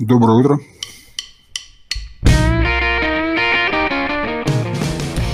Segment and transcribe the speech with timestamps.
[0.00, 0.58] Доброе утро.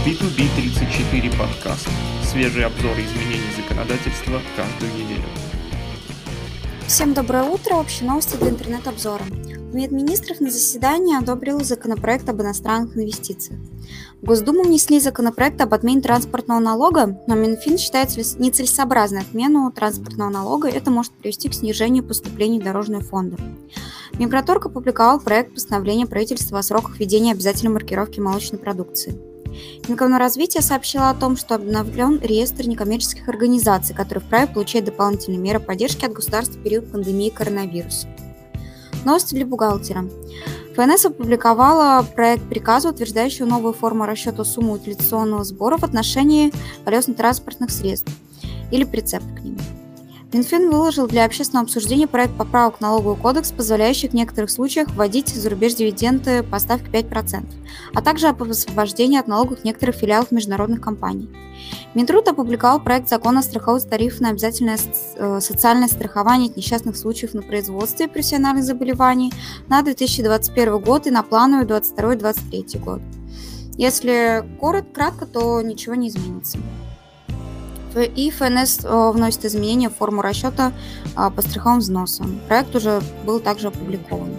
[0.05, 1.89] B2B34 подкаст.
[2.25, 5.23] Свежие обзоры изменений законодательства каждую неделю.
[6.89, 7.77] Всем доброе утро.
[7.77, 9.23] Общие новости для интернет-обзора.
[9.77, 13.61] Минминистров на заседании одобрил законопроект об иностранных инвестициях.
[14.23, 20.69] В Госдуму внесли законопроект об отмене транспортного налога, но Минфин считает нецелесообразной отмену транспортного налога.
[20.69, 23.37] Это может привести к снижению поступлений в дорожные фонды.
[24.19, 29.21] Минпроторг опубликовал проект постановления правительства о сроках введения обязательной маркировки молочной продукции.
[29.87, 36.07] Минэкономразвитие сообщило о том, что обновлен реестр некоммерческих организаций, которые вправе получать дополнительные меры поддержки
[36.07, 38.09] от государства в период пандемии коронавируса.
[39.07, 40.05] Новости для бухгалтера.
[40.75, 46.53] ФНС опубликовала проект приказа, утверждающего новую форму расчета суммы утилизационного сбора в отношении
[46.85, 48.11] колесно-транспортных средств
[48.73, 49.57] или прицеп к ним.
[50.33, 55.29] Минфин выложил для общественного обсуждения проект поправок в налоговый кодекс, позволяющий в некоторых случаях вводить
[55.29, 57.45] за рубеж дивиденды по ставке 5%,
[57.95, 61.31] а также об освобождении от налогов некоторых филиалов международных компаний.
[61.95, 64.79] Минтруд опубликовал проект закона о страховых тарифах на обязательное
[65.17, 69.33] э, социальное страхование от несчастных случаев на производстве профессиональных заболеваний
[69.69, 73.01] на 2021 год и на плановый 2022-2023 год.
[73.79, 76.59] Если коротко, кратко, то ничего не изменится
[78.05, 80.73] и ФНС э, вносит изменения в форму расчета
[81.15, 82.41] а, по страховым взносам.
[82.49, 84.31] Проект уже был также опубликован.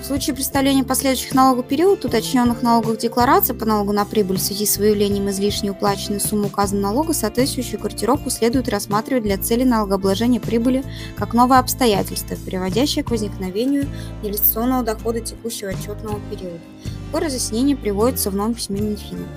[0.00, 4.66] В случае представления последующих налоговых период уточненных налоговых деклараций по налогу на прибыль в связи
[4.66, 10.82] с выявлением излишней уплаченной суммы указанного налога, соответствующую корректировку следует рассматривать для цели налогообложения прибыли
[11.16, 13.86] как новое обстоятельство, приводящее к возникновению
[14.24, 16.58] инвестиционного дохода текущего отчетного периода.
[17.06, 19.28] Такое разъяснение приводится в новом письме Минфина.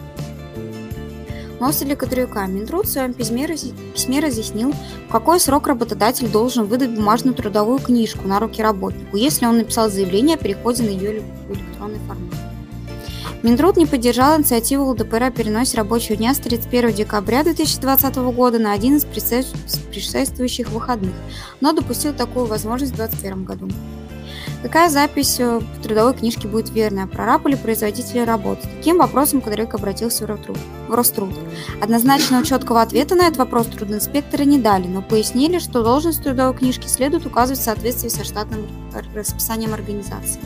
[1.64, 4.74] Носеля Кадрюка Минтруд в своем письме, письме разъяснил,
[5.08, 9.90] в какой срок работодатель должен выдать бумажную трудовую книжку на руки работнику, если он написал
[9.90, 12.34] заявление о переходе на ее электронный формат.
[13.44, 18.74] Минтруд не поддержал инициативу ЛДПР о переносе рабочего дня с 31 декабря 2020 года на
[18.74, 21.14] один из предшествующих выходных,
[21.62, 23.70] но допустил такую возможность в 2021 году.
[24.64, 28.62] Какая запись э, в трудовой книжке будет верная, прораб или производитель работы?
[28.78, 30.58] Таким вопросом Кадрик обратился в Роструд.
[30.88, 31.36] в.
[31.82, 36.88] Однозначного четкого ответа на этот вопрос трудоинспекторы не дали, но пояснили, что должность трудовой книжки
[36.88, 38.66] следует указывать в соответствии со штатным
[39.14, 40.40] расписанием организации.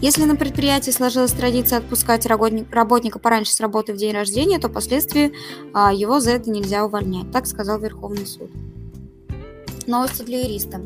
[0.00, 5.32] Если на предприятии сложилась традиция отпускать работника пораньше с работы в день рождения, то впоследствии
[5.74, 8.48] а, его за это нельзя увольнять, так сказал Верховный суд.
[9.86, 10.80] Новости для юриста.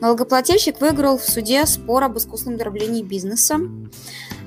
[0.00, 3.60] Налогоплательщик выиграл в суде спор об искусственном дроблении бизнеса.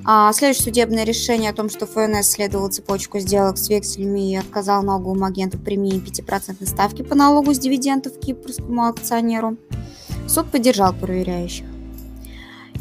[0.03, 4.83] А следующее судебное решение о том, что ФНС следовал цепочку сделок с векселями и отказал
[4.83, 9.57] налоговому агенту премии 5% ставки по налогу с дивидендов кипрскому акционеру.
[10.27, 11.65] Суд поддержал проверяющих.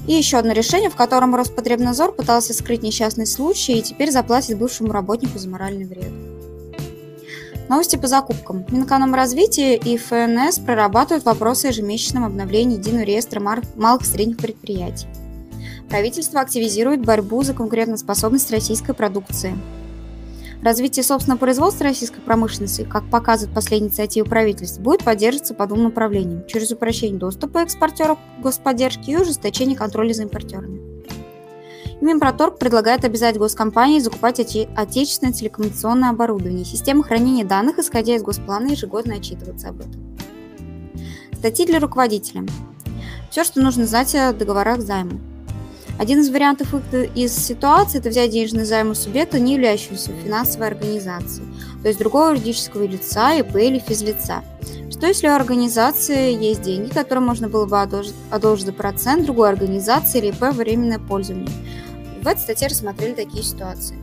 [0.07, 4.93] И еще одно решение, в котором Роспотребнадзор пытался скрыть несчастный случай и теперь заплатит бывшему
[4.93, 6.13] работнику за моральный вред.
[7.69, 8.67] Новости по закупкам.
[8.69, 15.07] Минэкономразвитие и ФНС прорабатывают вопросы о ежемесячном обновлении единого реестра малых и средних предприятий.
[15.89, 19.57] Правительство активизирует борьбу за конкурентоспособность российской продукции.
[20.63, 26.47] Развитие собственного производства российской промышленности, как показывает последняя инициатива правительства, будет поддерживаться по двум направлениям–
[26.49, 30.94] через упрощение доступа экспортеров к господдержке и ужесточение контроля за импортерами.
[32.05, 38.73] Минпроторг предлагает обязать госкомпании закупать оте- отечественное телекоммуникационное оборудование, системы хранения данных, исходя из госплана,
[38.73, 40.19] ежегодно отчитываться об этом.
[41.33, 42.45] Статьи для руководителя.
[43.31, 45.19] Все, что нужно знать о договорах займа.
[45.99, 46.75] Один из вариантов
[47.15, 51.47] из ситуации– это взять денежный займ у субъекта, не являющегося финансовой организацией,
[51.81, 54.43] то есть другого юридического лица, ИП или физлица.
[54.91, 59.49] Что если у организации есть деньги, которые можно было бы одолжить, одолжить за процент другой
[59.49, 61.49] организации или ИП временное пользование–
[62.25, 63.99] в этой статье рассмотрели такие ситуации.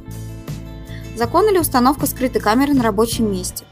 [1.15, 3.65] Закон или установка скрытой камеры на рабочем месте.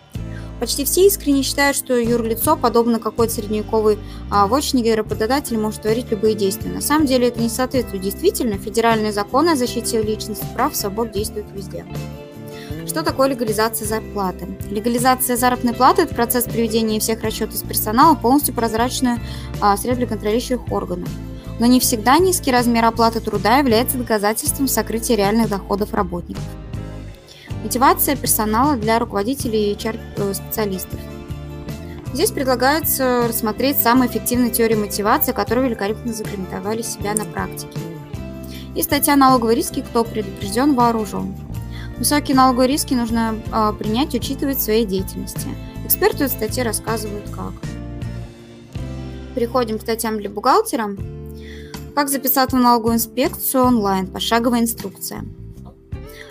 [0.59, 3.97] Почти все искренне считают, что юрлицо, подобно какой-то средневековой
[4.29, 6.71] а, вотчине, работодатель может творить любые действия.
[6.71, 8.57] На самом деле это не соответствует действительно.
[8.57, 11.85] Федеральные законы о защите личностных прав свобод действуют везде.
[12.85, 14.47] Что такое легализация зарплаты?
[14.69, 19.19] Легализация заработной платы– это процесс приведения всех расчетов с персонала полностью прозрачную
[19.61, 21.07] а, средств для контролирующих органов
[21.59, 26.43] но не всегда низкий размер оплаты труда является доказательством сокрытия реальных доходов работников.
[27.63, 30.99] Мотивация персонала для руководителей и HR-специалистов.
[32.13, 37.77] Здесь предлагается рассмотреть самые эффективные теории мотивации, которые великолепно загриментовали себя на практике.
[38.75, 39.81] И статья «Налоговые риски.
[39.81, 41.35] Кто предупрежден, вооружен».
[41.97, 45.49] Высокие налоговые риски нужно э, принять учитывать в своей деятельности.
[45.85, 47.53] Эксперты в статье рассказывают как.
[49.35, 50.95] переходим к статьям для бухгалтера.
[51.95, 55.25] Как записаться в налоговую инспекцию онлайн, пошаговая инструкция.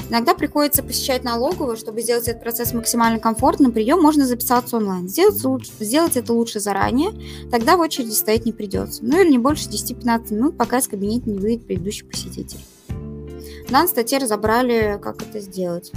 [0.08, 3.72] Иногда приходится посещать налоговую, чтобы сделать этот процесс максимально комфортным.
[3.72, 5.06] Прием можно записаться онлайн.
[5.06, 7.10] Сделать, лучше, сделать это лучше заранее,
[7.50, 9.04] тогда в очереди стоять не придется.
[9.04, 12.60] Ну или не больше 10-15 минут, пока из кабинета не выйдет предыдущий посетитель.
[12.88, 15.92] В данной статье разобрали, как это сделать.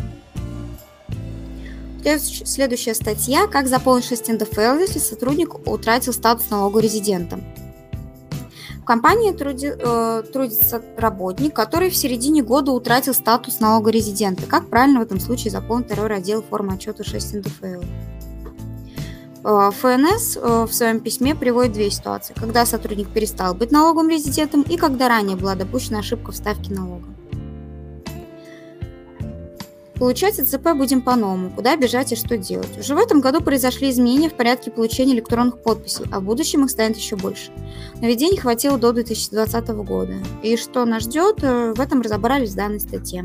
[2.03, 7.39] Следующая статья «Как заполнить 6 НДФЛ, если сотрудник утратил статус налога резидента».
[8.91, 14.45] Компании труди, э, трудится работник, который в середине года утратил статус налога резидента.
[14.45, 17.83] Как правильно в этом случае заполнить второй раздел формы отчета 6 НДФЛ?
[19.45, 22.33] Э, ФНС э, в своем письме приводит две ситуации.
[22.37, 27.07] Когда сотрудник перестал быть налоговым резидентом и когда ранее была допущена ошибка в ставке налога.
[30.01, 31.51] Получать ЦП будем по-новому.
[31.51, 32.75] Куда бежать и что делать?
[32.79, 36.71] Уже в этом году произошли изменения в порядке получения электронных подписей, а в будущем их
[36.71, 37.51] станет еще больше.
[38.01, 40.15] Наведений хватило до 2020 года.
[40.41, 43.23] И что нас ждет, э, в этом разобрались в данной статье.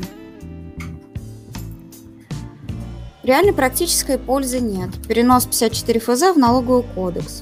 [3.23, 4.91] Реальной практической пользы нет.
[5.07, 7.41] Перенос 54 ФЗ в налоговый кодекс.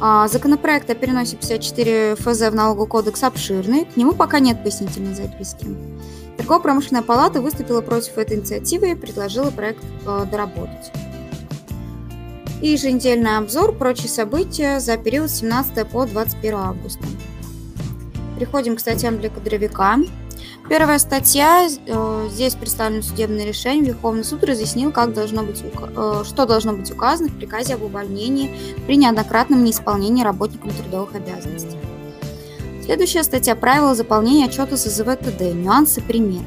[0.00, 5.14] А законопроект о переносе 54 ФЗ в налоговый кодекс обширный, к нему пока нет пояснительной
[5.14, 5.68] записки.
[6.36, 10.92] Торгово-промышленная палата выступила против этой инициативы и предложила проект э, доработать.
[12.60, 17.04] И еженедельный обзор прочие события за период с 17 по 21 августа.
[18.38, 19.98] Переходим к статьям для кадровика.
[20.68, 23.92] Первая статья, э, здесь представлено судебное решение.
[23.92, 28.50] Верховный суд разъяснил, как должно быть, э, что должно быть указано в приказе об увольнении
[28.86, 31.76] при неоднократном неисполнении работникам трудовых обязанностей.
[32.84, 35.54] Следующая статья «Правила заполнения отчета СЗВ ТД.
[35.54, 36.44] Нюансы, примеры».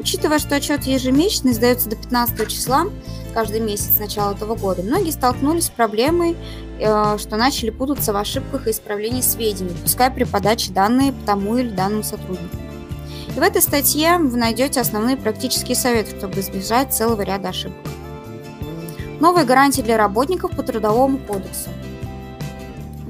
[0.00, 2.86] Учитывая, что отчет ежемесячный сдается до 15 числа,
[3.34, 6.36] каждый месяц с начала этого года, многие столкнулись с проблемой,
[6.80, 11.68] э, что начали путаться в ошибках и исправлении сведений, пускай при подаче данные тому или
[11.68, 12.56] данному сотруднику.
[13.28, 17.78] И в этой статье вы найдете основные практические советы, чтобы избежать целого ряда ошибок.
[19.20, 21.70] Новые гарантии для работников по Трудовому кодексу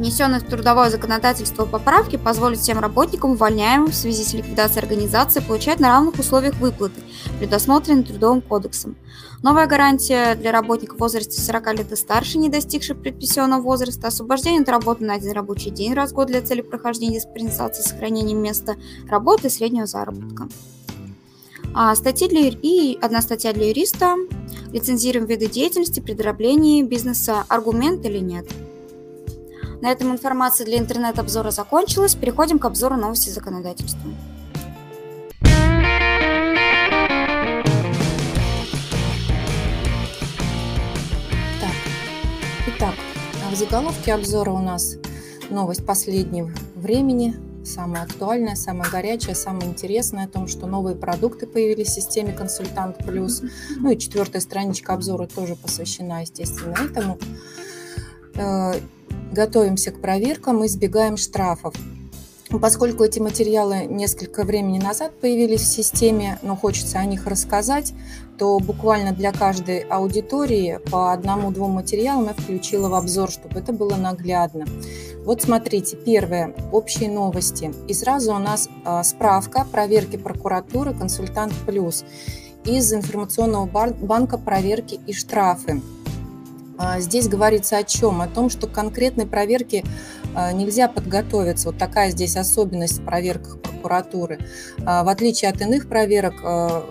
[0.00, 5.78] внесенные в трудовое законодательство поправки позволят всем работникам, увольняемым в связи с ликвидацией организации, получать
[5.78, 7.02] на равных условиях выплаты,
[7.38, 8.96] предусмотренные Трудовым кодексом.
[9.42, 14.62] Новая гарантия для работников в возрасте 40 лет и старше, не достигших предпенсионного возраста, освобождение
[14.62, 18.38] от работы на один рабочий день раз в год для цели прохождения диспенсации с сохранением
[18.38, 18.76] места
[19.06, 20.48] работы и среднего заработка.
[21.74, 24.16] А статьи для, и одна статья для юриста.
[24.72, 27.44] Лицензируем виды деятельности при дроблении бизнеса.
[27.48, 28.48] Аргумент или нет?
[29.80, 32.14] На этом информация для интернет-обзора закончилась.
[32.14, 34.10] Переходим к обзору новости законодательства.
[41.60, 41.74] Так.
[42.66, 42.94] Итак,
[43.50, 44.96] в заголовке обзора у нас
[45.48, 47.34] новость последнего времени,
[47.64, 52.98] самая актуальная, самая горячая, самая интересная о том, что новые продукты появились в системе Консультант
[52.98, 53.42] Плюс.
[53.78, 57.18] Ну и четвертая страничка обзора тоже посвящена, естественно, этому.
[59.32, 61.74] Готовимся к проверкам и избегаем штрафов.
[62.60, 67.94] Поскольку эти материалы несколько времени назад появились в системе, но хочется о них рассказать,
[68.38, 73.94] то буквально для каждой аудитории по одному-двум материалам я включила в обзор, чтобы это было
[73.94, 74.64] наглядно.
[75.24, 77.72] Вот смотрите, первое– общие новости.
[77.86, 82.04] И сразу у нас а, справка проверки прокуратуры «Консультант Плюс»
[82.64, 85.80] из информационного банка проверки и штрафы.
[86.82, 88.22] А, здесь говорится о чем?
[88.22, 89.84] О том, что к конкретной проверке
[90.34, 91.68] а, нельзя подготовиться.
[91.68, 94.38] Вот такая здесь особенность в проверках прокуратуры.
[94.86, 96.34] А, в отличие от иных проверок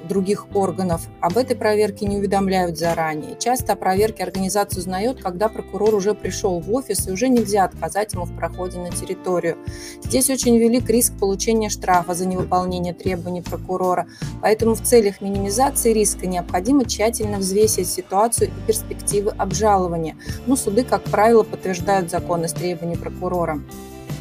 [0.08, 3.36] других органов, об этой проверке не уведомляют заранее.
[3.40, 8.14] Часто о проверке организация узнает, когда прокурор уже пришел в офис, и уже нельзя отказать
[8.14, 9.58] ему в проходе на территорию.
[10.04, 14.08] Здесь очень велик риск получения штрафа за невыполнение требований прокурора,
[14.42, 19.79] поэтому в целях минимизации риска необходимо тщательно взвесить ситуацию и перспективы обжалования.
[20.46, 23.60] Но суды, как правило, подтверждают законность требований прокурора.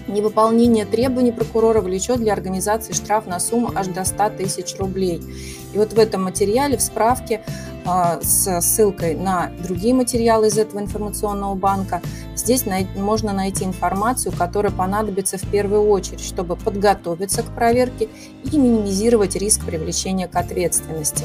[0.08, 5.22] Невыполнение требований прокурора влечет для организации штраф на сумму аж до 100 тысяч рублей.
[5.74, 7.42] И вот в этом материале, в справке
[7.84, 12.00] э, с ссылкой на другие материалы из этого информационного банка,
[12.34, 18.08] здесь най- можно найти информацию, которая понадобится в первую очередь, чтобы подготовиться к проверке
[18.50, 21.24] и минимизировать риск привлечения к ответственности.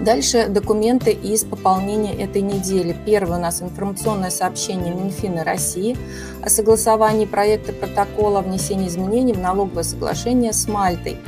[0.00, 2.96] Дальше документы из пополнения этой недели.
[3.04, 5.94] Первое у нас информационное сообщение Минфина России
[6.42, 11.18] о согласовании проекта протокола о внесении изменений в налоговое соглашение с Мальтой.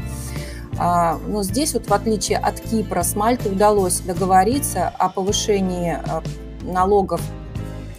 [0.78, 6.22] А, но здесь вот в отличие от Кипра с Мальтой удалось договориться о повышении а,
[6.62, 7.20] налогов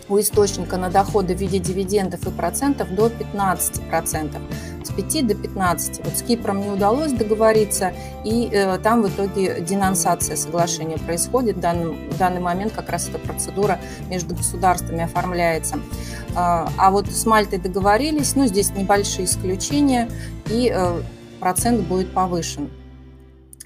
[0.10, 4.42] у источника на доходы в виде дивидендов и процентов до 15%.
[4.84, 6.06] С 5 до 15.
[6.06, 11.58] Вот с Кипром не удалось договориться, и э, там в итоге денонсация соглашения происходит.
[11.58, 15.76] В данный, в данный момент как раз эта процедура между государствами оформляется.
[15.76, 20.10] Э, а вот с Мальтой договорились, ну, здесь небольшие исключения,
[20.50, 21.02] и э,
[21.40, 22.70] процент будет повышен.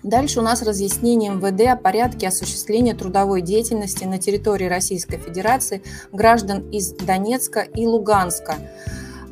[0.04, 5.82] Дальше у нас разъяснение МВД о порядке осуществления трудовой деятельности на территории Российской Федерации
[6.12, 8.56] граждан из Донецка и Луганска.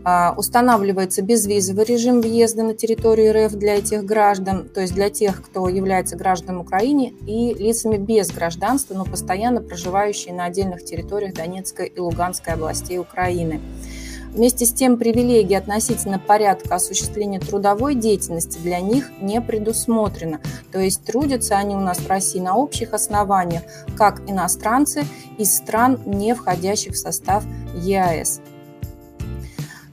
[0.07, 5.41] А, устанавливается безвизовый режим въезда на территорию РФ для этих граждан, то есть для тех,
[5.41, 11.87] кто является гражданами Украины и лицами без гражданства, но постоянно проживающие на отдельных территориях Донецкой
[11.87, 13.59] и Луганской областей Украины.
[14.31, 20.39] Вместе с тем привилегии относительно порядка осуществления трудовой деятельности для них не предусмотрено.
[20.71, 23.63] То есть трудятся они у нас в России на общих основаниях,
[23.97, 25.03] как иностранцы
[25.39, 27.43] из стран, не входящих в состав
[27.75, 28.41] ЕАЭС.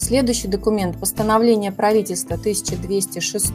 [0.02, 3.52] Следующий документ– постановление правительства 1206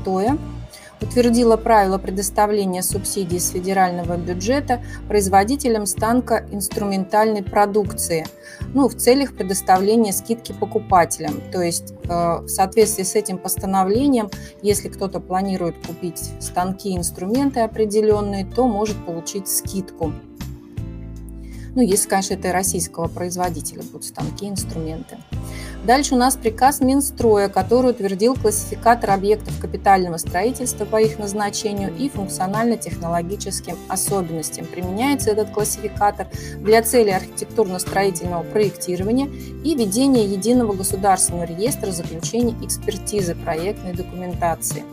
[1.01, 8.25] утвердила правила предоставления субсидий с федерального бюджета производителям станка инструментальной продукции
[8.74, 11.42] ну, в целях предоставления скидки покупателям.
[11.51, 14.30] То есть э, в соответствии с этим постановлением,
[14.62, 20.13] если кто-то планирует купить станки и инструменты определенные, то может получить скидку.
[21.77, 25.19] Ну, если, конечно, это российского производителя будут станки инструменты.
[25.86, 32.10] Дальше у нас приказ Минстроя, который утвердил классификатор объектов капитального строительства по их назначению и
[32.10, 34.65] функционально-технологическим особенностям.
[34.65, 36.25] Применяется этот классификатор
[36.62, 39.27] для цели архитектурно-строительного проектирования
[39.63, 44.84] и ведения единого государственного реестра заключений экспертизы проектной документации.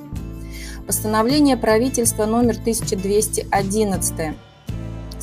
[0.86, 4.36] Постановление правительства номер 1211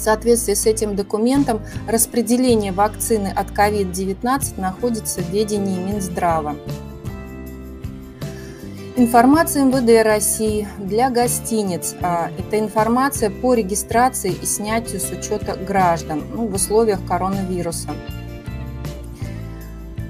[0.02, 6.56] в соответствии с этим документом распределение вакцины от COVID-19 находится в ведении Минздрава.
[8.96, 11.96] Информация МВД России для гостиниц.
[12.02, 17.90] А, это информация по регистрации и снятию с учета граждан ну, в условиях коронавируса.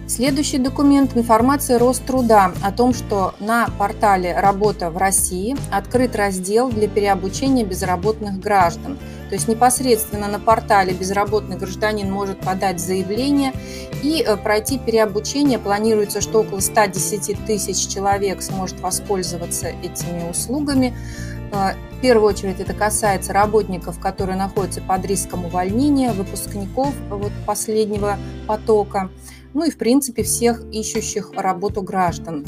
[0.07, 6.87] Следующий документ– информация Роструда о том, что на портале «Работа в России» открыт раздел для
[6.87, 8.97] переобучения безработных граждан–
[9.31, 13.53] то есть непосредственно на портале безработный гражданин может подать заявление
[14.03, 15.57] и э, пройти переобучение.
[15.57, 20.93] Планируется, что около 110 тысяч человек сможет воспользоваться этими услугами.
[21.53, 28.17] Э, в первую очередь это касается работников, которые находятся под риском увольнения, выпускников вот последнего
[28.47, 29.09] потока,
[29.53, 32.45] ну и в принципе всех ищущих работу граждан.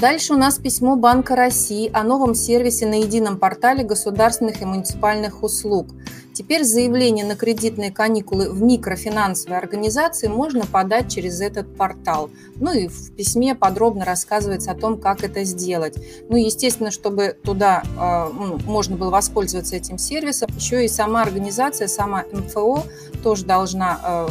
[0.00, 5.42] Дальше у нас письмо Банка России о новом сервисе на едином портале государственных и муниципальных
[5.42, 5.88] услуг.
[6.32, 12.30] Теперь заявление на кредитные каникулы в микрофинансовой организации можно подать через этот портал.
[12.56, 15.98] Ну и в письме подробно рассказывается о том, как это сделать.
[16.30, 18.32] Ну, естественно, чтобы туда э,
[18.64, 22.84] можно было воспользоваться этим сервисом, еще и сама организация, сама МФО
[23.22, 24.28] тоже должна э,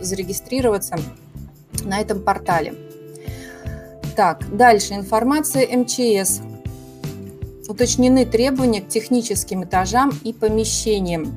[0.00, 0.96] зарегистрироваться
[1.82, 2.87] на этом портале.
[4.18, 4.94] Так, дальше.
[4.94, 6.40] Информация МЧС.
[7.68, 11.32] Уточнены требования к техническим этажам и помещениям.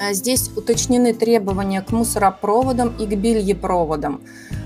[0.00, 4.22] А здесь уточнены требования к мусоропроводам и к бельепроводам.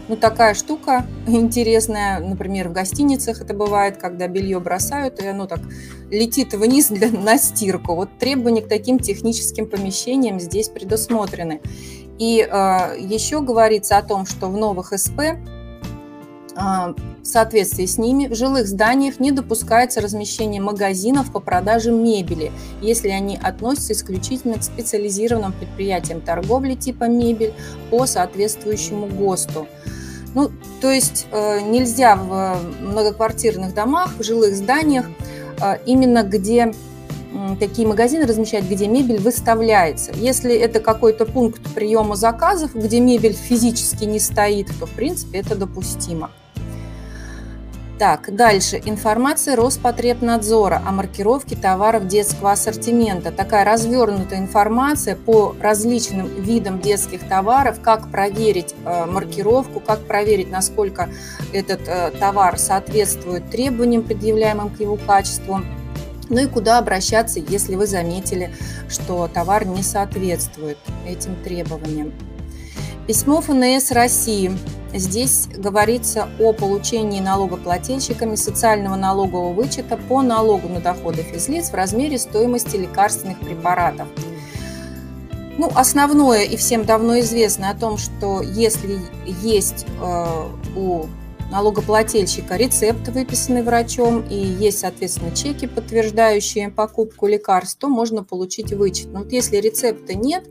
[0.09, 5.61] Ну, такая штука интересная, например, в гостиницах это бывает, когда белье бросают, и оно так
[6.11, 7.95] летит вниз для, на стирку.
[7.95, 11.61] Вот требования к таким техническим помещениям здесь предусмотрены.
[12.19, 15.21] И э, еще говорится о том, что в новых СП
[16.63, 23.09] в соответствии с ними в жилых зданиях не допускается размещение магазинов по продаже мебели, если
[23.09, 27.55] они относятся исключительно к специализированным предприятиям торговли типа мебель
[27.91, 29.67] по соответствующему ГОСТу.
[30.35, 30.51] Ну,
[30.81, 35.07] то есть э, нельзя в многоквартирных домах, в жилых зданиях,
[35.61, 36.73] э, именно где
[37.59, 40.13] такие магазины размещать, где мебель выставляется.
[40.15, 45.55] Если это какой-то пункт приема заказов, где мебель физически не стоит, то, в принципе, это
[45.55, 46.31] допустимо.
[47.99, 48.81] Так, дальше.
[48.85, 53.31] Информация Роспотребнадзора о маркировке товаров детского ассортимента.
[53.31, 61.11] Такая развернутая информация по различным видам детских товаров, как проверить э, маркировку, как проверить, насколько
[61.53, 65.61] этот э, товар соответствует требованиям, предъявляемым к его качеству.
[66.29, 68.55] Ну и куда обращаться, если вы заметили,
[68.89, 72.13] что товар не соответствует этим требованиям.
[73.07, 74.53] Письмо ФНС России
[74.95, 82.19] Здесь говорится о получении налогоплательщиками социального налогового вычета по налогу на доходы физлиц в размере
[82.19, 84.07] стоимости лекарственных препаратов.
[85.57, 89.01] Ну, основное и всем давно известно о том, что если
[89.43, 91.07] есть э, у
[91.51, 99.13] налогоплательщика рецепт, выписанный врачом, и есть, соответственно, чеки, подтверждающие покупку лекарств, то можно получить вычет.
[99.13, 100.45] Но вот если рецепта нет,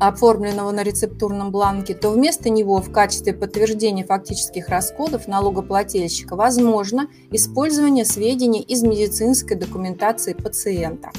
[0.00, 8.04] оформленного на рецептурном бланке, то вместо него в качестве подтверждения фактических расходов налогоплательщика возможно использование
[8.04, 11.10] сведений из медицинской документации пациента.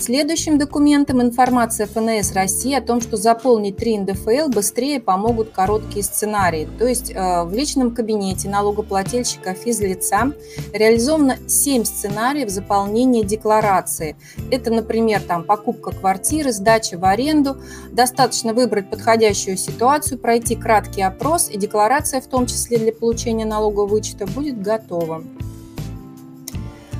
[0.00, 6.68] Следующим документом информация ФНС России о том, что заполнить 3 НДФЛ быстрее помогут короткие сценарии.
[6.78, 10.32] То есть э, в личном кабинете налогоплательщика физлица
[10.72, 14.16] реализовано 7 сценариев заполнения декларации.
[14.52, 17.56] Это, например, там, покупка квартиры, сдача в аренду.
[17.90, 23.88] Достаточно выбрать подходящую ситуацию, пройти краткий опрос, и декларация, в том числе для получения налогового
[23.88, 25.24] вычета, будет готова.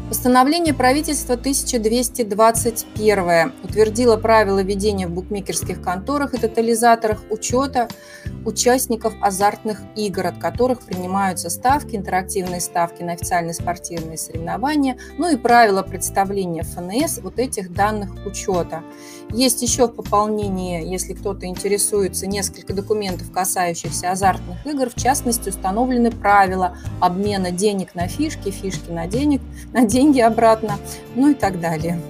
[0.09, 7.89] Постановление правительства 1221 утвердило правила ведения в букмекерских конторах и тотализаторах учета
[8.47, 15.37] участников азартных игр, от которых принимаются ставки, интерактивные ставки на официальные спортивные соревнования, ну и
[15.37, 18.83] правила представления ФНС вот этих данных учета.
[19.31, 24.89] Есть еще в пополнении, если кто-то интересуется, несколько документов, касающихся азартных игр.
[24.89, 29.43] В частности, установлены правила обмена денег на фишки, фишки на денег,
[29.75, 30.79] на деньги обратно,
[31.15, 32.01] ну и так далее.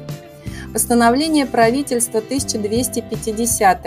[0.72, 3.86] Постановление правительства 1250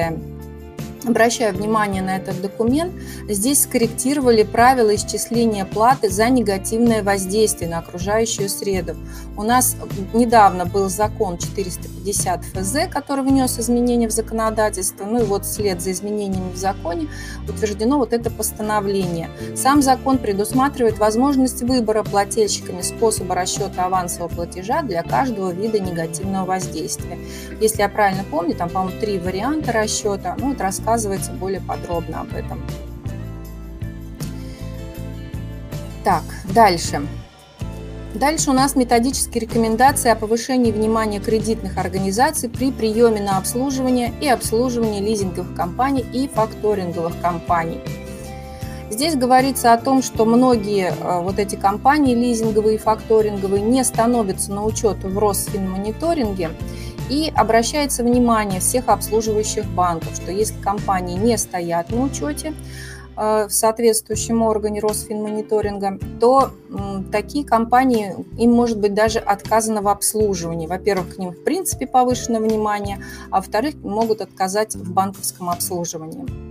[1.04, 2.94] Обращаю внимание на этот документ.
[3.28, 8.96] Здесь скорректировали правила исчисления платы за негативное воздействие на окружающую среду.
[9.36, 9.76] У нас
[10.14, 15.06] недавно был закон 450 ФЗ, который внес изменения в законодательство.
[15.06, 17.08] Ну и вот вслед за изменениями в законе
[17.50, 19.32] утверждено вот это постановление.
[19.56, 27.18] Сам закон предусматривает возможность выбора плательщиками способа расчета авансового платежа для каждого вида негативного воздействия.
[27.60, 30.36] Если я правильно помню, там, по-моему, три варианта расчета.
[30.38, 32.62] Ну, это рассказ рассказывается более подробно об этом.
[36.04, 37.02] Так, дальше.
[38.14, 44.28] Дальше у нас методические рекомендации о повышении внимания кредитных организаций при приеме на обслуживание и
[44.28, 47.80] обслуживании лизинговых компаний и факторинговых компаний.
[48.90, 54.52] Здесь говорится о том, что многие э, вот эти компании лизинговые и факторинговые не становятся
[54.52, 56.50] на учет в Росфинмониторинге,
[57.12, 62.54] и обращается внимание всех обслуживающих банков, что если компании не стоят на учете
[63.18, 66.52] э, в соответствующем органе Росфинмониторинга, то
[67.12, 70.68] такие компании, им может быть даже отказано в обслуживании.
[70.68, 76.51] Во-первых, к ним в принципе повышено внимание, а во-вторых, могут отказать в банковском обслуживании.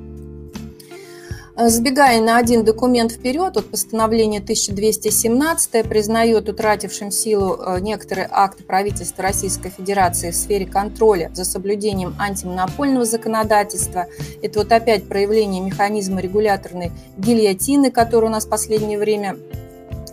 [1.60, 8.62] Э, Сбегая на один документ вперед, от постановления 1217 признает утратившим силу э, некоторые акты
[8.62, 14.06] правительства Российской Федерации в сфере контроля за соблюдением антимонопольного законодательства.
[14.42, 19.36] Это вот опять проявление механизма регуляторной гильотины, который у нас в последнее время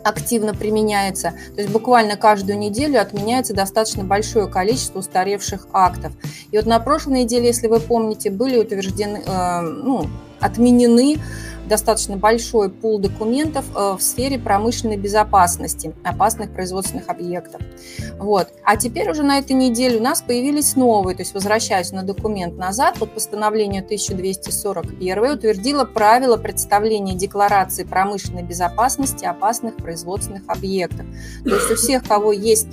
[0.10, 1.34] активно применяется.
[1.56, 6.13] То есть буквально каждую неделю отменяется достаточно большое количество устаревших актов.
[6.52, 10.08] И вот на прошлой неделе, если вы помните, были утверждены, э, ну,
[10.39, 11.17] отменены
[11.67, 17.62] достаточно большой пул документов э, в сфере промышленной безопасности опасных производственных объектов.
[18.17, 18.49] Вот.
[18.63, 22.58] А теперь уже на этой неделе у нас появились новые, то есть возвращаясь на документ
[22.58, 31.06] назад, вот постановление 1241 утвердило правила представления декларации промышленной безопасности опасных производственных объектов.
[31.43, 32.67] То есть у всех, кого есть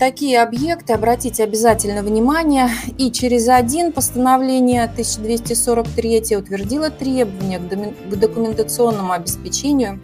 [0.00, 2.70] такие объекты обратите обязательно внимание.
[2.98, 10.00] И через один постановление 1243 утвердило требования к документационному обеспечению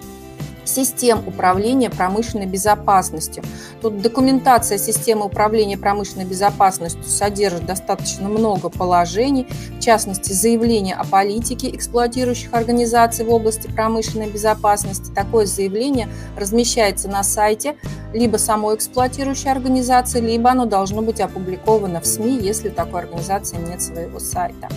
[0.66, 3.42] систем управления промышленной безопасностью.
[3.80, 9.46] Тут документация системы управления промышленной безопасностью содержит достаточно много положений,
[9.78, 15.12] в частности, заявление о политике эксплуатирующих организаций в области промышленной безопасности.
[15.14, 17.76] Такое заявление размещается на сайте
[18.12, 23.56] либо самой эксплуатирующей организации, либо оно должно быть опубликовано в СМИ, если у такой организации
[23.56, 24.68] нет своего сайта.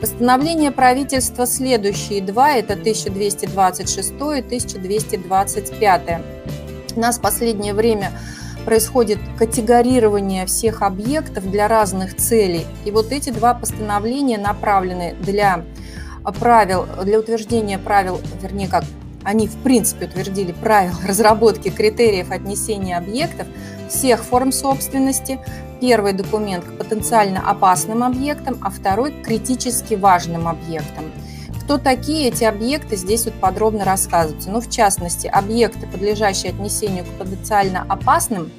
[0.00, 6.02] Постановление правительства следующие два, это 1226 и 1225.
[6.94, 8.12] У нас в последнее время
[8.66, 12.66] происходит категорирование всех объектов для разных целей.
[12.84, 15.64] И вот эти два постановления направлены для
[16.40, 18.84] правил, для утверждения правил, вернее, как
[19.24, 23.46] они в принципе утвердили правила разработки критериев отнесения объектов
[23.88, 25.40] всех форм собственности
[25.80, 31.12] Первый документ к потенциально опасным объектам, а второй к критически важным объектам.
[31.62, 34.50] Кто такие эти объекты, здесь вот подробно рассказывается.
[34.50, 38.50] Ну, в частности, объекты, подлежащие отнесению к потенциально опасным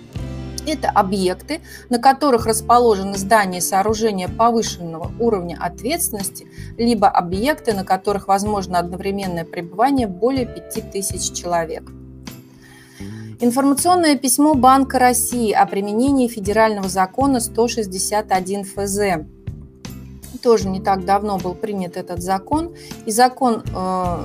[0.67, 8.27] Это объекты, на которых расположены здания и сооружения повышенного уровня ответственности, либо объекты, на которых
[8.27, 11.89] возможно одновременное пребывание более 5000 человек.
[13.39, 19.00] Информационное письмо Банка России о применении федерального закона 161 ФЗ.
[20.41, 22.73] Тоже не так давно был принят этот закон.
[23.06, 24.23] И закон, э,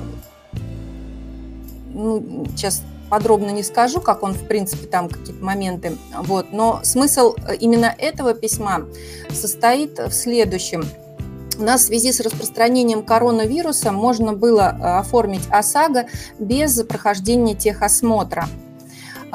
[1.93, 5.95] ну, сейчас подробно не скажу, как он, в принципе, там какие-то моменты.
[6.23, 6.47] Вот.
[6.51, 8.87] Но смысл именно этого письма
[9.31, 10.85] состоит в следующем.
[11.59, 16.07] У нас в связи с распространением коронавируса можно было э, оформить ОСАГО
[16.39, 18.47] без прохождения техосмотра.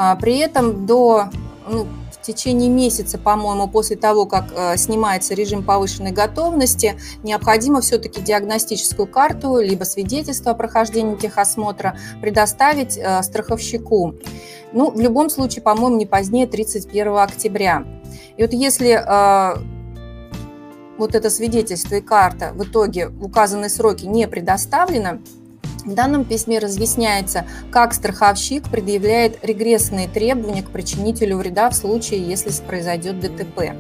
[0.01, 1.29] А, при этом до
[1.69, 8.21] ну, в течение месяца, по-моему, после того, как э, снимается режим повышенной готовности, необходимо все-таки
[8.21, 14.15] диагностическую карту либо свидетельство о прохождении техосмотра предоставить э, страховщику.
[14.73, 17.85] Ну, в любом случае, по-моему, не позднее 31 октября.
[18.37, 19.59] И вот если э,
[20.97, 25.19] вот это свидетельство и карта в итоге в указанные сроки не предоставлено,
[25.85, 32.51] в данном письме разъясняется, как страховщик предъявляет регрессные требования к причинителю вреда в случае, если
[32.67, 33.75] произойдет ДТП.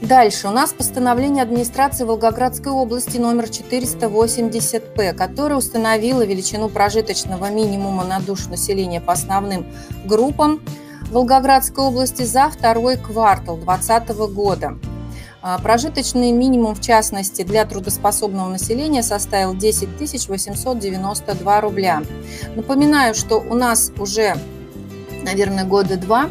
[0.00, 8.18] Дальше у нас постановление администрации Волгоградской области номер 480-П, которое установило величину прожиточного минимума на
[8.18, 9.66] душу населения по основным
[10.06, 10.62] группам
[11.10, 14.78] Волгоградской области за второй квартал 2020 года.
[15.42, 22.02] А, прожиточный минимум, в частности, для трудоспособного населения составил 10 892 рубля.
[22.54, 24.34] Напоминаю, что у нас уже,
[25.22, 26.30] наверное, года два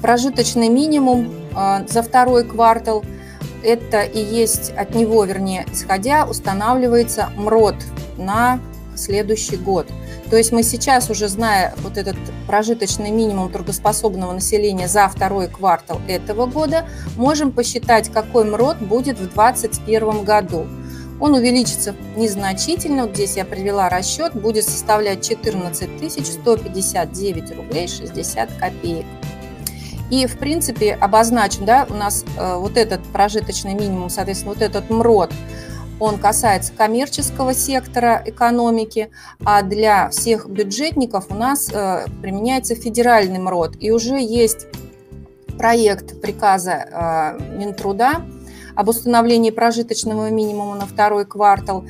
[0.00, 3.04] прожиточный минимум а, за второй квартал–
[3.62, 7.76] это и есть от него, вернее, исходя, устанавливается МРОД
[8.16, 8.58] на
[8.96, 9.86] следующий год–
[10.30, 12.16] то есть мы сейчас уже, зная вот этот
[12.46, 19.34] прожиточный минимум трудоспособного населения за второй квартал этого года, можем посчитать, какой МРОД будет в
[19.34, 20.68] 2021 году.
[21.20, 25.90] Он увеличится незначительно, вот здесь я привела расчет, будет составлять 14
[26.26, 29.06] 159 рублей 60 копеек.
[30.10, 34.90] И, в принципе, обозначен, да, у нас э, вот этот прожиточный минимум, соответственно, вот этот
[34.90, 35.32] МРОД–
[36.00, 39.10] он касается коммерческого сектора экономики,
[39.44, 43.76] а для всех бюджетников у нас э, применяется федеральный МРОД.
[43.80, 44.66] И уже есть
[45.58, 48.22] проект приказа э, Минтруда
[48.74, 51.84] об установлении прожиточного минимума на второй квартал,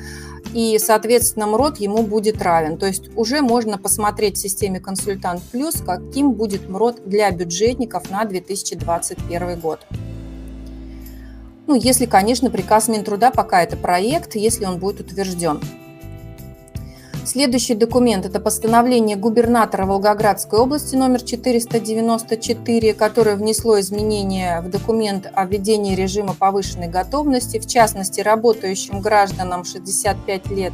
[0.53, 2.77] и, соответственно, МРОД ему будет равен.
[2.77, 8.25] То есть уже можно посмотреть в системе «Консультант Плюс», каким будет МРОД для бюджетников на
[8.25, 9.79] 2021 год.
[11.71, 15.61] Ну, если, конечно, приказ Минтруда пока это проект, если он будет утвержден.
[17.23, 25.45] Следующий документ– это постановление губернатора Волгоградской области номер 494, которое внесло изменения в документ о
[25.45, 30.73] введении режима повышенной готовности, в частности, работающим гражданам 65 лет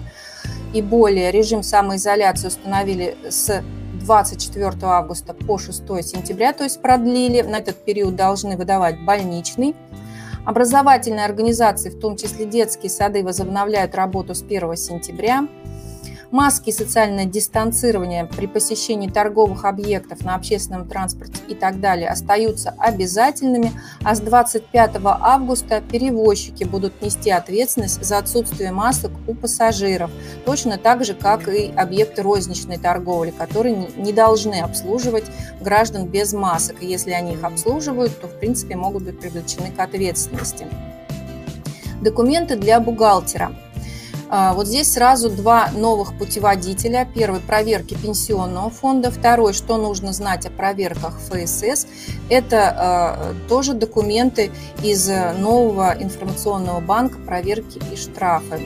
[0.74, 3.62] и более режим самоизоляции установили с
[4.02, 7.44] 24 августа по 6 сентября, то есть продлили.
[7.44, 9.76] На этот период должны выдавать больничный.
[10.48, 15.46] Образовательные организации, в том числе детские сады, возобновляют работу с 1 сентября.
[16.32, 23.72] Маски социальное дистанцирование при посещении торговых объектов на общественном транспорте и так далее остаются обязательными,
[24.04, 30.12] а с 25 августа перевозчики будут нести ответственность за отсутствие масок у пассажиров,
[30.46, 35.26] точно так же, как и объекты розничной торговли, которые не должны обслуживать
[35.62, 36.84] граждан без масок.
[36.84, 40.68] И если они их обслуживают, то, в принципе, могут быть привлечены к ответственности.
[42.02, 43.56] Документы для бухгалтера–
[44.30, 47.08] вот здесь сразу два новых путеводителя.
[47.14, 49.12] Первый– проверки пенсионного фонда.
[49.12, 51.88] Второй– что нужно знать о проверках ФСС.
[52.30, 54.52] Это а, тоже документы
[54.84, 55.10] из
[55.40, 58.62] нового информационного банка проверки и штрафы.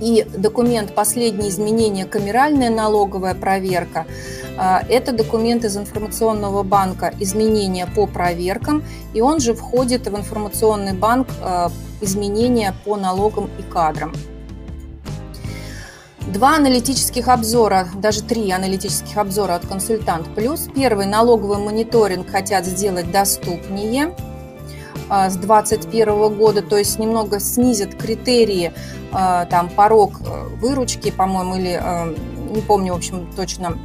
[0.00, 2.04] И документ «Последние изменения.
[2.04, 4.06] Камеральная налоговая проверка»
[4.56, 8.82] а, это документ из информационного банка «Изменения по проверкам»,
[9.14, 11.28] и он же входит в информационный банк
[12.00, 14.12] изменения по налогам и кадрам.
[16.32, 20.68] Два аналитических обзора, даже три аналитических обзора от «Консультант Плюс».
[20.74, 24.14] Первый– налоговый мониторинг хотят сделать доступнее
[25.08, 28.72] а, с 2021 года, то есть немного снизят критерии,
[29.10, 32.14] а, там порог э, выручки, по-моему, или э,
[32.54, 33.78] не помню, в общем, точно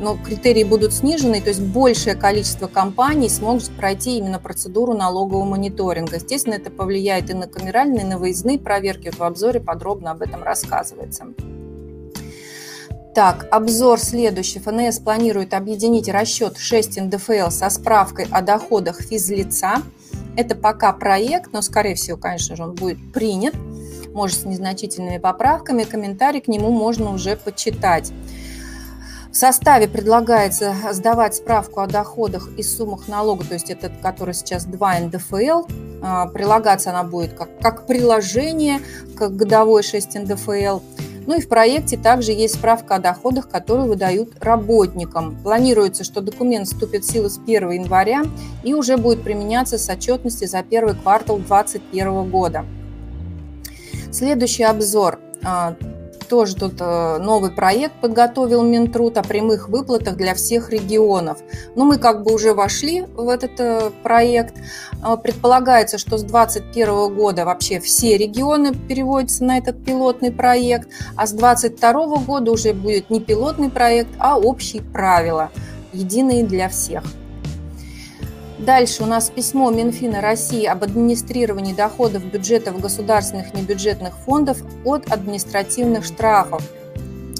[0.00, 6.16] но критерии будут снижены, то есть большее количество компаний смогут пройти именно процедуру налогового мониторинга.
[6.16, 9.10] Естественно, это повлияет и на камеральные, и на выездные проверки.
[9.10, 11.26] В обзоре подробно об этом рассказывается.
[13.14, 14.60] Так, обзор следующий.
[14.60, 19.82] ФНС планирует объединить расчет 6 НДФЛ со справкой о доходах физлица.
[20.36, 23.54] Это пока проект, но, скорее всего, конечно же, он будет принят.
[24.14, 25.82] Может, с незначительными поправками.
[25.82, 28.12] Комментарий к нему можно уже почитать.
[29.32, 34.64] В составе предлагается сдавать справку о доходах и суммах налога, то есть этот, который сейчас
[34.64, 35.66] 2 НДФЛ.
[36.02, 38.80] А, прилагаться она будет как, как приложение
[39.14, 40.80] к годовой 6 НДФЛ.
[41.26, 45.36] Ну и в проекте также есть справка о доходах, которую выдают работникам.
[45.44, 48.24] Планируется, что документ вступит в силу с 1 января
[48.64, 52.64] и уже будет применяться с отчетности за первый квартал 2021 года.
[54.10, 55.76] Следующий обзор а,
[56.30, 61.38] тоже тут э, новый проект подготовил Минтруд о прямых выплатах для всех регионов.
[61.74, 64.54] Но мы как бы уже вошли в этот э, проект.
[65.04, 71.26] Э, предполагается, что с 2021 года вообще все регионы переводятся на этот пилотный проект, а
[71.26, 75.50] с 2022 года уже будет не пилотный проект, а общие правила,
[75.92, 77.02] единые для всех.
[78.60, 86.04] Дальше у нас письмо Минфина России об администрировании доходов бюджетов государственных небюджетных фондов от административных
[86.04, 86.62] штрафов.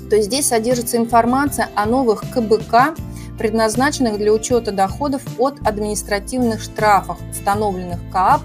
[0.09, 2.95] То есть здесь содержится информация о новых КБК,
[3.39, 8.41] предназначенных для учета доходов от административных штрафов, установленных КААП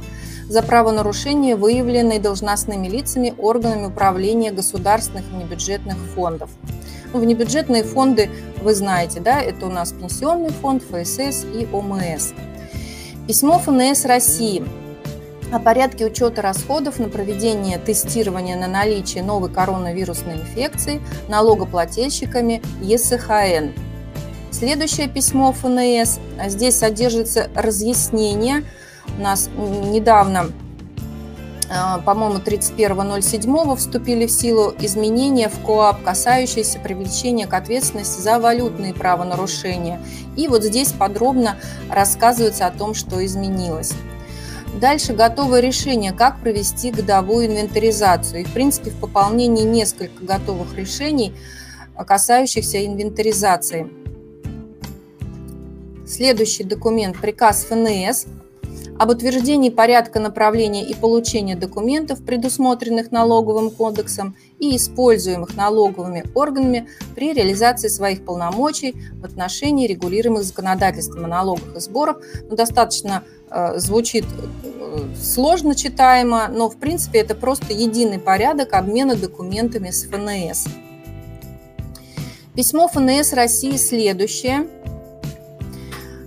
[0.50, 6.50] за правонарушение, выявленные должностными лицами органами управления государственных небюджетных фондов.
[7.14, 8.30] Ну, внебюджетные фонды,
[8.62, 12.34] вы знаете, да, это у нас Пенсионный фонд, ФСС и ОМС.
[13.28, 14.64] Письмо ФНС России
[15.52, 23.72] о порядке учета расходов на проведение тестирования на наличие новой коронавирусной инфекции налогоплательщиками ЕСХН.
[24.52, 26.20] Следующее письмо ФНС.
[26.46, 28.64] Здесь содержится разъяснение.
[29.18, 30.52] У нас недавно
[32.06, 39.99] по-моему, 31.07 вступили в силу изменения в КОАП, касающиеся привлечения к ответственности за валютные правонарушения.
[40.38, 41.58] И вот здесь подробно
[41.89, 43.93] рассказывается о том, что изменилось.
[44.80, 48.41] Дальше готовое решение, как провести годовую инвентаризацию.
[48.41, 51.34] И, в принципе, в пополнении несколько готовых решений,
[51.97, 53.89] касающихся инвентаризации.
[56.06, 58.25] Следующий документ– приказ ФНС–
[58.98, 67.34] об утверждении порядка направления и получения документов, предусмотренных налоговым кодексом и используемых налоговыми органами при
[67.34, 72.22] реализации своих полномочий в отношении регулируемых законодательством о налогах и сборах.
[72.50, 74.26] Ну, достаточно э, звучит
[74.64, 80.68] э, сложно читаемо, но в принципе это просто единый порядок обмена документами с ФНС.
[82.56, 84.68] Письмо ФНС России следующее–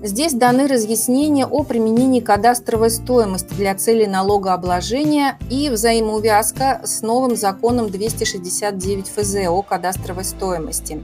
[0.03, 7.91] Здесь даны разъяснения о применении кадастровой стоимости для целей налогообложения и взаимоувязка с новым законом
[7.91, 11.03] 269 ФЗ о кадастровой стоимости.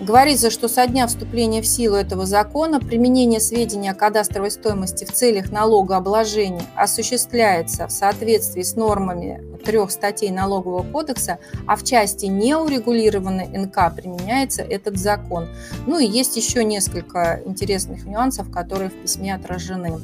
[0.00, 5.12] Говорится, что со дня вступления в силу этого закона применение сведений о кадастровой стоимости в
[5.12, 13.48] целях налогообложения осуществляется в соответствии с нормами трех статей Налогового кодекса, а в части неурегулированной
[13.48, 15.48] НК применяется этот закон.
[15.88, 19.98] Ну и есть еще несколько интересных нюансов, которые в письме отражены.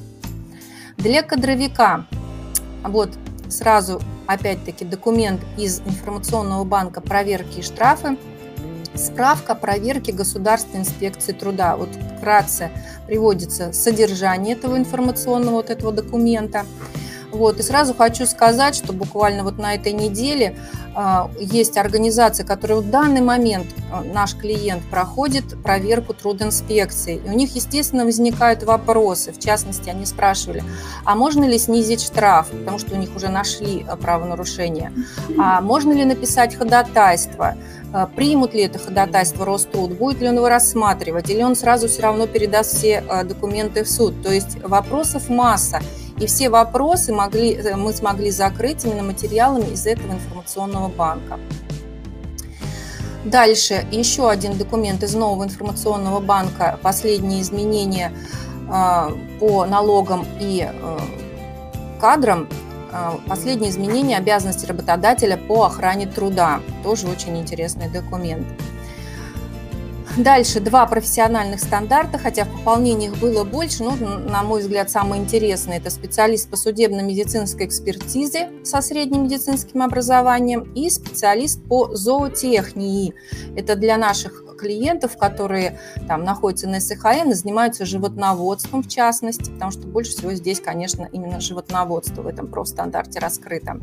[0.96, 2.06] Для кадровика,
[2.82, 3.10] вот
[3.48, 8.16] сразу опять-таки документ из информационного банка проверки и штрафы–
[8.94, 11.76] Справка о проверке Государственной инспекции труда.
[11.76, 12.70] Вот вкратце
[13.06, 16.64] приводится содержание этого информационного вот этого документа.
[17.32, 17.58] Вот.
[17.58, 20.56] И сразу хочу сказать, что буквально вот на этой неделе
[20.94, 27.16] э, есть организация, которая в данный момент э, наш клиент проходит проверку трудинспекции.
[27.16, 29.32] И у них, естественно, возникают вопросы.
[29.32, 30.62] В частности, они спрашивали,
[31.04, 34.92] а можно ли снизить штраф, потому что у них уже нашли э, правонарушение,
[35.36, 37.56] а можно ли написать ходатайство, а,
[38.16, 42.26] примут ли это ходатайство Роструд, будет ли он его рассматривать, или он сразу все равно
[42.26, 44.20] передаст все а, документы в суд.
[44.22, 45.80] То есть вопросов масса.
[46.18, 51.38] И все вопросы могли, э, мы смогли закрыть именно материалами из этого информационного банка.
[53.24, 58.12] Дальше еще один документ из нового информационного банка, последние изменения
[58.68, 60.98] а, по налогам и э,
[62.00, 62.48] кадрам
[62.96, 66.60] а, последнее изменение обязанности работодателя по охране труда.
[66.84, 68.46] Тоже очень интересный документ.
[70.16, 75.20] Дальше два профессиональных стандарта, хотя в пополнении их было больше, но, на мой взгляд, самое
[75.20, 83.12] интересное– это специалист по судебно-медицинской экспертизе со средним медицинским образованием и специалист по зоотехнии.
[83.56, 89.70] Это для наших клиентов, которые там находятся на СХН и занимаются животноводством в частности, потому
[89.70, 93.80] что больше всего здесь, конечно, именно животноводство в этом профстандарте раскрыто.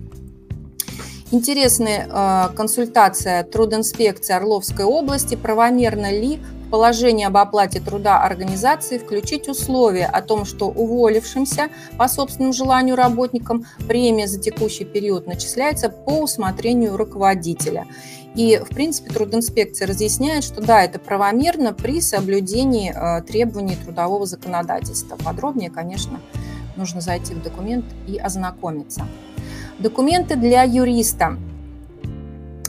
[1.32, 5.36] Интересная э, консультация трудинспекции Орловской области.
[5.36, 6.41] Правомерно ли
[6.72, 13.65] положение об оплате труда организации включить условие о том, что уволившимся по собственному желанию работникам
[13.88, 17.86] премия за текущий период начисляется по усмотрению руководителя.
[18.36, 25.17] И, в принципе, трудинспекция разъясняет, что да, это правомерно при соблюдении э, требований трудового законодательства.
[25.17, 26.22] Подробнее, конечно,
[26.78, 29.06] нужно зайти в документ и ознакомиться.
[29.80, 31.38] Документы для юриста.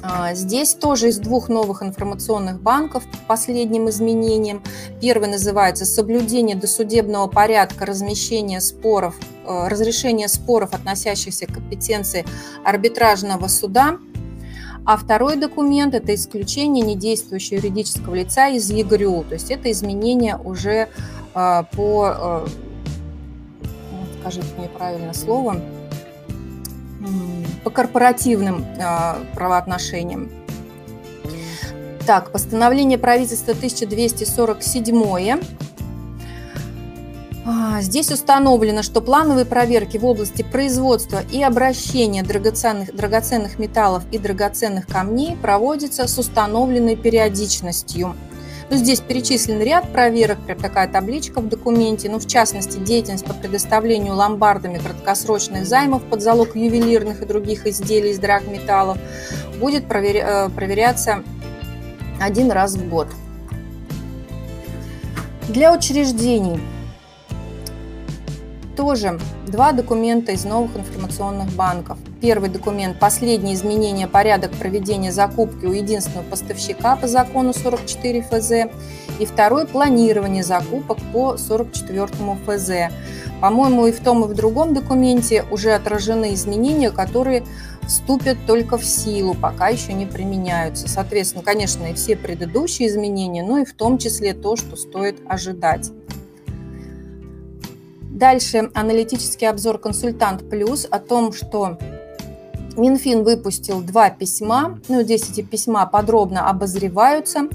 [0.05, 4.63] А, здесь тоже из двух новых информационных банков последним изменением.
[5.01, 9.15] Первый называется «Соблюдение досудебного порядка размещения споров,
[9.47, 12.25] э, разрешения споров, относящихся к компетенции
[12.65, 13.99] арбитражного суда».
[14.85, 19.25] А второй документ– это исключение недействующего юридического лица из ЕГРЮ.
[19.29, 20.89] То есть это изменение уже
[21.35, 22.47] э, по, э,
[24.21, 25.61] скажите мне правильно слово,
[27.65, 30.31] по корпоративным а, правоотношениям.
[32.07, 35.41] Так, постановление правительства 1247 а,
[37.81, 44.87] Здесь установлено, что плановые проверки в области производства и обращения драгоценных, драгоценных металлов и драгоценных
[44.87, 48.15] камней проводятся с установленной периодичностью–
[48.73, 53.35] ну, здесь перечислен ряд проверок, прям такая табличка в документе, ну, в частности, деятельность по
[53.35, 58.97] предоставлению ломбардами краткосрочных займов под залог ювелирных и других изделий из драгметаллов
[59.61, 61.23] будет проверя- э, проверяться
[62.19, 63.09] один раз в год.
[65.49, 66.59] Для учреждений
[68.77, 71.99] тоже два документа из новых информационных банков.
[72.21, 78.53] Первый документ– последние изменения порядок проведения закупки у единственного поставщика по закону 44 ФЗ.
[79.19, 82.09] И второй– планирование закупок по 44
[82.47, 82.71] ФЗ.
[83.41, 87.45] По-моему, и в том, и в другом документе уже отражены изменения, которые
[87.87, 90.89] вступят только в силу, пока еще не применяются.
[90.89, 95.91] Соответственно, конечно, и все предыдущие изменения, но и в том числе то, что стоит ожидать.
[98.13, 101.79] Дальше аналитический обзор «Консультант Плюс» о том, что
[102.77, 107.49] Минфин выпустил два письма, ну, здесь эти письма подробно обозреваются,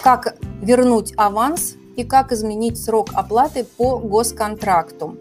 [0.00, 5.16] как вернуть аванс и как изменить срок оплаты по госконтракту.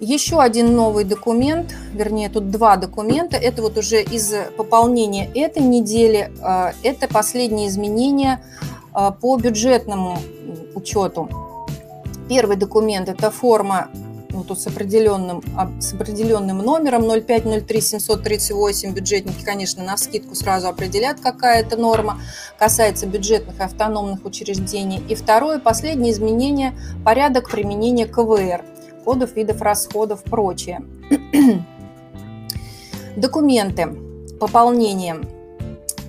[0.00, 6.32] Еще один новый документ, вернее, тут два документа, это вот уже из пополнения этой недели,
[6.42, 8.44] э, это последние изменения
[8.92, 10.18] э, по бюджетному
[10.74, 11.49] учету.
[12.30, 13.90] Первый документ– это форма
[14.30, 15.42] ну, тут с определенным,
[15.80, 18.92] с определенным номером 0503738.
[18.92, 22.20] Бюджетники, конечно, на скидку сразу определят, какая это норма.
[22.56, 25.02] Касается бюджетных и автономных учреждений.
[25.08, 28.64] И второе, последнее изменение– порядок применения КВР,
[29.04, 30.82] кодов, видов расходов, прочее.
[33.16, 33.88] Документы.
[34.38, 35.16] Пополнение.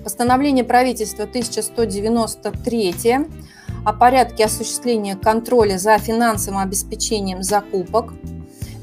[0.04, 2.94] Постановление правительства 1193
[3.84, 8.12] о порядке осуществления контроля за финансовым обеспечением закупок,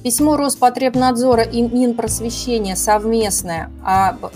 [0.03, 4.31] письмо Роспотребнадзора и Минпросвещения совместное об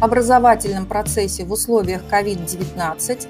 [0.00, 3.26] образовательном процессе в условиях COVID-19,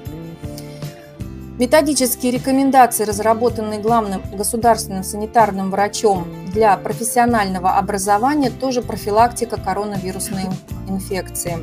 [1.59, 10.45] методические рекомендации, разработанные главным государственным санитарным врачом для профессионального образования, тоже профилактика коронавирусной
[10.87, 11.57] инфекции.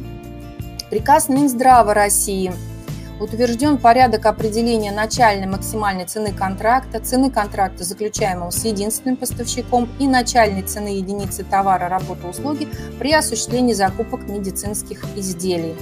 [0.91, 2.53] Приказ Минздрава России–
[3.21, 10.63] утвержден порядок определения начальной максимальной цены контракта, цены контракта, заключаемого с единственным поставщиком, и начальной
[10.63, 15.77] цены единицы товара, работы, услуги при осуществлении закупок медицинских изделий.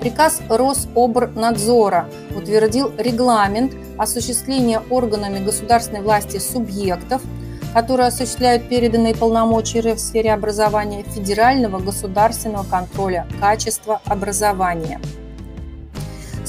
[0.00, 7.22] Приказ Рособрнадзора утвердил регламент осуществления органами государственной власти субъектов,
[7.74, 15.00] которые осуществляют переданные полномочия в сфере образования федерального государственного контроля качества образования–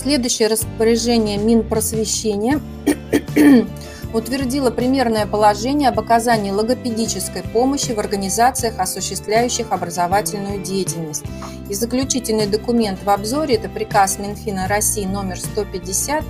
[0.02, 2.62] Следующее распоряжение Минпросвещения
[4.14, 11.26] утвердило примерное положение об оказании логопедической помощи в организациях, осуществляющих образовательную деятельность.
[11.70, 16.24] И заключительный документ в обзоре– это приказ Минфина России номер 150.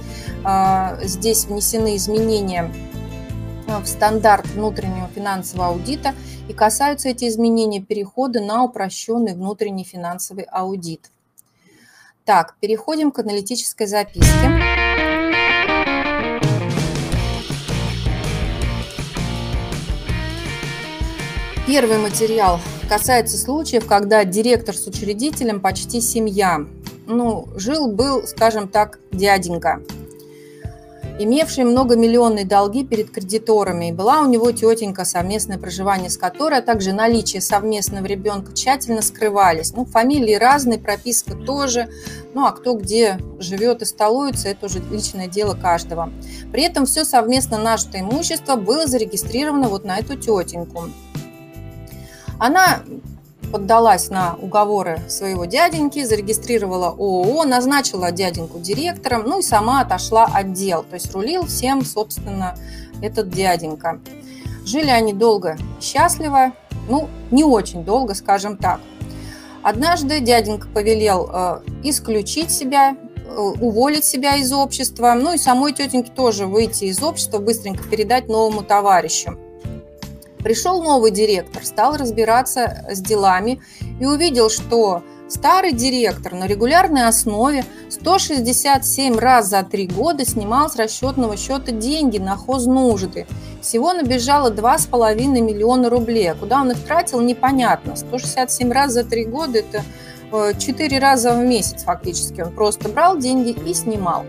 [0.44, 2.74] А, здесь внесены изменения
[3.68, 6.16] в стандарт внутреннего финансового аудита
[6.48, 11.12] и касаются эти изменения перехода на упрощенный внутренний финансовый аудит.
[12.26, 14.28] Так, переходим к аналитической записке.
[21.68, 22.60] Первый материал
[22.90, 26.66] касается случаев, когда директор с учредителем почти семья.
[27.06, 29.80] Ну, жил-был, скажем так, дяденька.
[31.20, 33.90] Имевший многомиллионные долги перед кредиторами.
[33.90, 39.02] И была у него тетенька, совместное проживание с которой, а также наличие совместного ребенка тщательно
[39.02, 39.74] скрывались.
[39.74, 41.90] Ну, фамилии разные, прописка тоже.
[42.34, 46.10] Ну, а кто где живет и столуется, это уже личное дело каждого.
[46.54, 50.86] При этом все совместно нажитое имущество было зарегистрировано вот на эту тетеньку.
[52.40, 52.80] Она
[53.52, 60.54] поддалась на уговоры своего дяденьки, зарегистрировала ООО, назначила дяденьку директором, ну и сама отошла от
[60.54, 60.84] дел.
[60.84, 62.56] То есть рулил всем, собственно,
[63.02, 64.00] этот дяденька.
[64.66, 66.54] Жили они долго счастливо,
[66.90, 68.80] ну, не очень долго, скажем так.
[69.62, 76.12] Однажды дяденька повелел э, исключить себя, э, уволить себя из общества, ну и самой тетеньке
[76.12, 79.38] тоже выйти из общества, быстренько передать новому товарищу.
[80.40, 83.62] Пришел новый директор, стал разбираться с делами
[84.00, 90.78] и увидел, что старый директор на регулярной основе 167 раз за три года снимал с
[90.78, 93.28] расчетного счета деньги на хознужды.
[93.62, 96.32] Всего набежало 2,5 миллиона рублей.
[96.40, 97.98] Куда он их тратил, непонятно.
[97.98, 99.84] 167 раз за три года– это
[100.58, 102.42] 4 э, раза в месяц фактически.
[102.42, 104.26] Он просто брал деньги и снимал.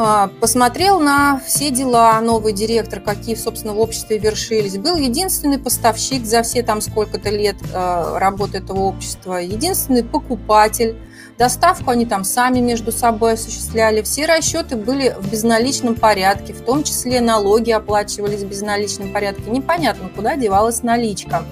[0.00, 4.78] А, посмотрел на все дела новый директор, какие, собственно, в обществе вершились.
[4.78, 10.96] Был единственный поставщик за все там сколько-то лет а, работы этого общества, единственный покупатель.
[11.36, 14.02] Доставку они там сами между собой осуществляли.
[14.02, 19.50] Все расчеты были в безналичном порядке, в том числе налоги оплачивались в безналичном порядке.
[19.50, 21.42] Непонятно, куда девалась наличка.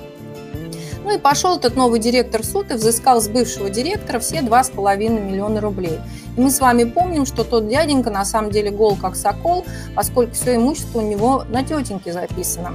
[1.02, 5.60] Ну и пошел этот новый директор суд и взыскал с бывшего директора все 2,5 миллиона
[5.60, 5.98] рублей.
[6.36, 9.64] Мы с вами помним, что тот дяденька на самом деле гол как сокол,
[9.94, 12.74] поскольку все имущество у него на тетеньке записано.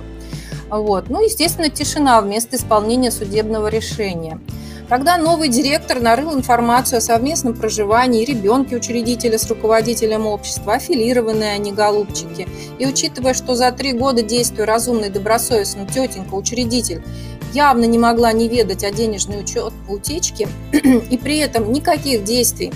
[0.69, 1.09] Вот.
[1.09, 4.39] Ну, естественно, тишина вместо исполнения судебного решения.
[4.89, 11.71] Тогда новый директор нарыл информацию о совместном проживании ребенке учредителя с руководителем общества, аффилированные они
[11.71, 12.47] голубчики.
[12.77, 17.03] И учитывая, что за три года действия разумной добросовестной тетенька-учредитель
[17.53, 22.73] явно не могла не ведать о денежной учет, утечке, и при этом никаких действий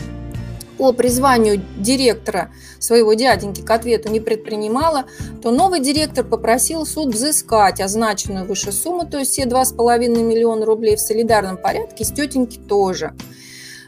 [0.77, 5.05] по призванию директора своего дяденьки к ответу не предпринимала,
[5.41, 10.95] то новый директор попросил суд взыскать означенную выше сумму, то есть все 2,5 миллиона рублей
[10.95, 13.13] в солидарном порядке, с тетеньки тоже–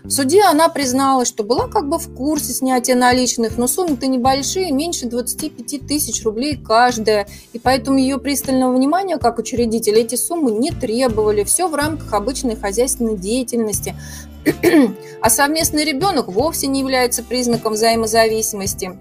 [0.08, 4.72] в суде она призналась, что была как бы в курсе снятия наличных, но суммы-то небольшие,
[4.72, 10.72] меньше 25 тысяч рублей каждая, и поэтому ее пристального внимания как учредитель эти суммы не
[10.72, 11.44] требовали.
[11.44, 13.96] Все в рамках обычной хозяйственной деятельности.
[15.20, 18.98] А совместный ребенок вовсе не является признаком взаимозависимости.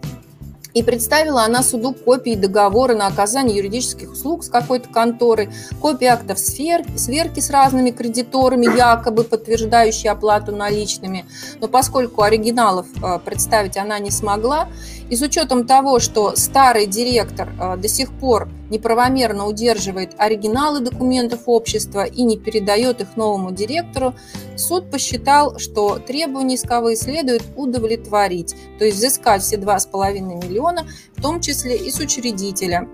[0.76, 5.48] И представила она суду копии договора на оказание юридических услуг с какой-то конторой,
[5.80, 11.24] копии актов сверки, с разными кредиторами, якобы подтверждающие оплату наличными.
[11.62, 14.68] Но поскольку оригиналов э, представить она не смогла,
[15.08, 21.42] и с учетом того, что старый директор э, до сих пор неправомерно удерживает оригиналы документов
[21.46, 24.14] общества и не передает их новому директору,
[24.56, 30.86] суд посчитал, что требования исковые следует удовлетворить, то есть взыскать все 2,5 миллиона,
[31.16, 32.88] в том числе и с учредителя,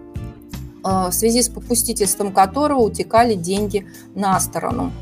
[0.85, 4.93] э, в связи с попустительством которого утекали деньги на сторону.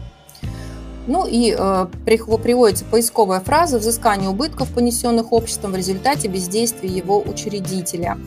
[1.07, 8.19] Ну и э, приводится поисковая фраза «взыскание убытков, понесенных обществом в результате бездействия его учредителя».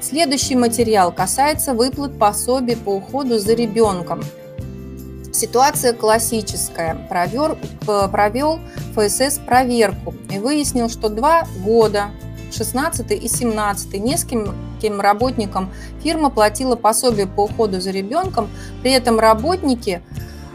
[0.00, 4.22] Следующий материал касается выплат пособий по уходу за ребенком.
[5.32, 7.06] Ситуация классическая.
[7.08, 7.58] Провер,
[8.10, 8.58] провел
[8.94, 12.10] ФСС проверку и выяснил, что два года
[12.52, 15.70] 16 и 17 нескольким работникам
[16.02, 18.48] фирма платила пособие по уходу за ребенком,
[18.82, 20.02] при этом работники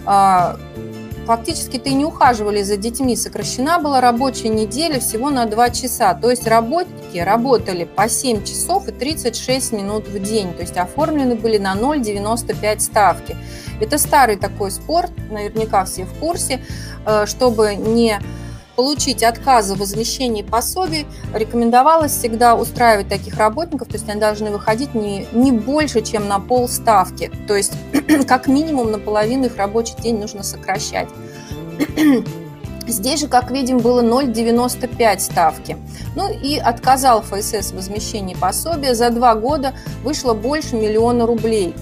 [0.05, 3.15] фактически-то и не ухаживали за детьми.
[3.15, 6.13] Сокращена была рабочая неделя всего на 2 часа.
[6.13, 10.53] То есть работники работали по 7 часов и 36 минут в день.
[10.53, 13.37] То есть оформлены были на 0,95 ставки.
[13.79, 16.61] Это старый такой спорт, наверняка все в курсе,
[17.05, 18.19] э, чтобы не
[18.75, 24.95] получить отказы в возмещении пособий, рекомендовалось всегда устраивать таких работников, то есть они должны выходить
[24.95, 27.31] не, не больше, чем на пол ставки.
[27.47, 27.73] То есть
[28.27, 31.09] как минимум наполовину их рабочий день нужно сокращать.
[32.87, 35.77] Здесь же, как видим, было 0,95 ставки.
[36.15, 38.93] Ну и отказал ФСС в возмещении пособия.
[38.93, 41.73] За два года вышло больше миллиона рублей.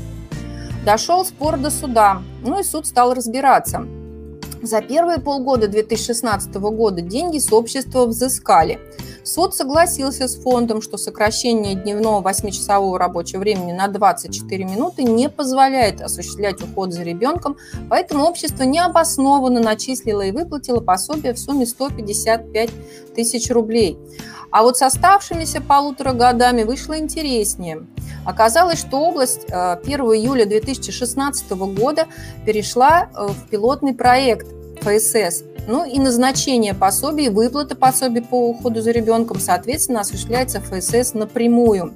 [0.85, 2.21] Дошел спор до суда.
[2.43, 3.87] Ну и суд стал разбираться.
[4.61, 8.79] За первые полгода 2016 года деньги с общества взыскали.
[9.23, 16.01] Суд согласился с фондом, что сокращение дневного 8-часового рабочего времени на 24 минуты не позволяет
[16.01, 17.57] осуществлять уход за ребенком,
[17.89, 22.69] поэтому общество необоснованно начислило и выплатило пособие в сумме 155
[23.15, 23.97] тысяч рублей.
[24.51, 27.87] А вот с оставшимися полутора годами вышло интереснее.
[28.25, 32.07] Оказалось, что область 1 э, июля 2016 года
[32.45, 34.47] перешла э, в пилотный проект
[34.81, 35.43] ФСС.
[35.67, 41.93] Ну и назначение пособий, выплата пособий по уходу за ребенком, соответственно, осуществляется ФСС напрямую.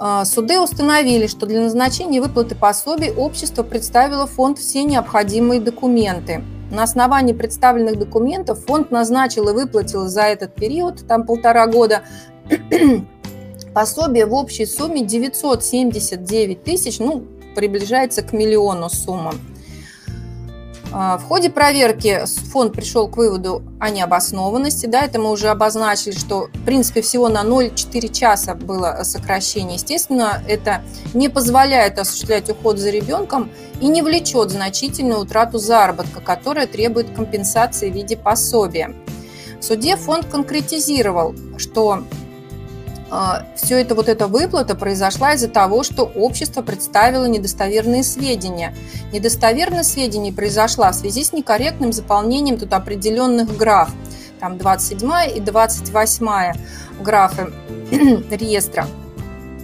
[0.00, 6.82] Э, суды установили, что для назначения выплаты пособий общество представило фонд все необходимые документы– на
[6.82, 12.02] основании представленных документов фонд назначил и выплатил за этот период, там полтора года,
[13.74, 17.24] пособие в общей сумме 979 тысяч, ну,
[17.54, 19.34] приближается к миллиону сумма.
[20.92, 22.22] А, в ходе проверки
[22.52, 24.86] фонд пришел к выводу о необоснованности.
[24.86, 29.74] Да, это мы уже обозначили, что в принципе всего на 0,4 часа было сокращение.
[29.74, 30.82] Естественно, это
[31.14, 37.90] не позволяет осуществлять уход за ребенком и не влечет значительную утрату заработка, которая требует компенсации
[37.90, 38.94] в виде пособия.
[39.60, 42.04] В суде фонд конкретизировал, что
[43.54, 48.74] все это, вот эта выплата произошла из-за того, что общество представило недостоверные сведения.
[49.12, 53.90] Недостоверность сведений произошла в связи с некорректным заполнением тут определенных граф.
[54.40, 56.52] Там 27 и 28
[57.00, 57.52] графы
[58.30, 58.86] реестра.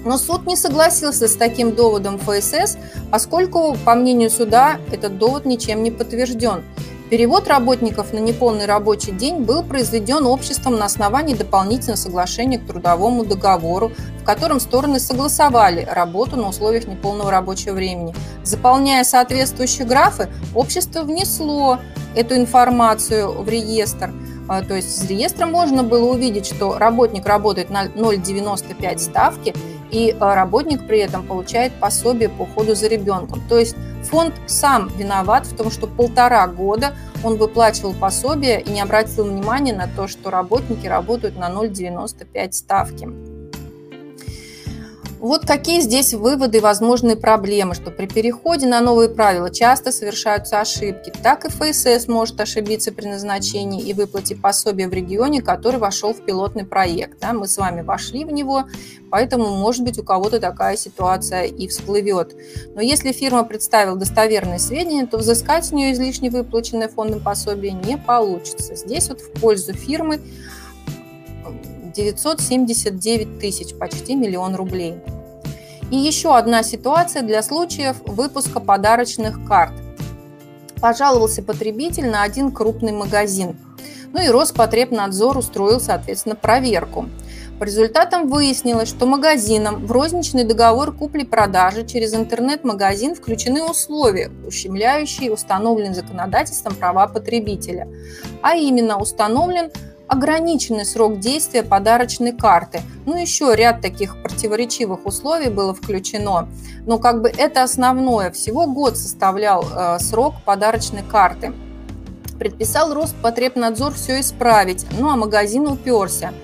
[0.04, 2.76] Но суд не согласился с таким доводом ФСС,
[3.10, 6.64] поскольку, по мнению суда, этот довод ничем не подтвержден.
[7.12, 13.26] Перевод работников на неполный рабочий день был произведен обществом на основании дополнительного соглашения к трудовому
[13.26, 13.92] договору,
[14.22, 18.14] в котором стороны согласовали работу на условиях неполного рабочего времени.
[18.44, 21.80] Заполняя соответствующие графы, общество внесло
[22.16, 24.10] эту информацию в реестр.
[24.48, 29.54] А, то есть из реестра можно было увидеть, что работник работает на 0,95 ставки,
[29.92, 33.40] и а, работник при этом получает пособие по уходу за ребенком.
[33.48, 38.80] То есть фонд сам виноват в том, что полтора года он выплачивал пособие и не
[38.80, 43.08] обратил внимания на то, что работники работают на 0,95 ставки.
[45.22, 50.60] Вот какие здесь выводы и возможные проблемы, что при переходе на новые правила часто совершаются
[50.60, 51.12] ошибки.
[51.22, 56.24] Так и ФСС может ошибиться при назначении и выплате пособия в регионе, который вошел в
[56.24, 57.20] пилотный проект.
[57.20, 58.64] Да, мы с вами вошли в него,
[59.12, 62.34] поэтому, может быть, у кого-то такая ситуация и всплывет.
[62.74, 67.96] Но если фирма представила достоверные сведения, то взыскать с нее излишне выплаченное фондом пособие не
[67.96, 68.74] получится.
[68.74, 70.20] Здесь вот в пользу фирмы
[71.92, 74.96] 979 тысяч, почти миллион рублей.
[75.90, 79.74] И еще одна ситуация для случаев выпуска подарочных карт.
[80.80, 83.56] Пожаловался потребитель на один крупный магазин.
[84.12, 87.06] Ну и Роспотребнадзор устроил, соответственно, проверку.
[87.58, 95.94] По результатам выяснилось, что магазинам в розничный договор купли-продажи через интернет-магазин включены условия, ущемляющие установленные
[95.94, 97.86] законодательством права потребителя.
[98.42, 99.70] А именно установлен
[100.12, 102.82] ограниченный срок действия подарочной карты.
[103.06, 106.48] Ну, еще ряд таких противоречивых условий было включено.
[106.84, 108.30] Но как бы это основное.
[108.30, 111.54] Всего год составлял э, срок подарочной карты.
[112.38, 116.34] Предписал Роспотребнадзор все исправить, ну а магазин уперся.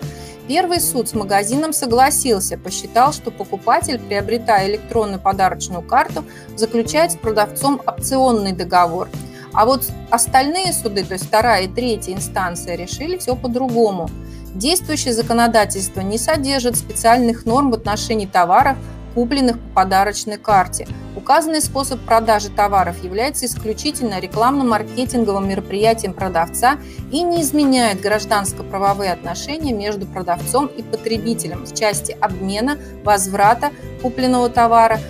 [0.46, 6.24] Первый суд с магазином согласился, посчитал, что покупатель, приобретая электронную подарочную карту,
[6.56, 9.10] заключает с продавцом опционный договор–
[9.52, 14.08] а вот остальные суды, то есть вторая и третья инстанция, решили все по-другому.
[14.54, 18.76] Действующее законодательство не содержит специальных норм в отношении товаров,
[19.14, 20.86] купленных по подарочной карте.
[21.16, 26.78] Указанный способ продажи товаров является исключительно рекламно-маркетинговым мероприятием продавца
[27.10, 33.70] и не изменяет гражданско-правовые отношения между продавцом и потребителем в части обмена, возврата
[34.02, 35.00] купленного товара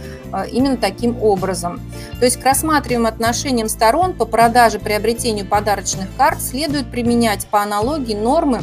[0.51, 1.81] именно таким образом.
[2.19, 8.15] То есть к рассматриваемым отношениям сторон по продаже приобретению подарочных карт следует применять по аналогии
[8.15, 8.63] нормы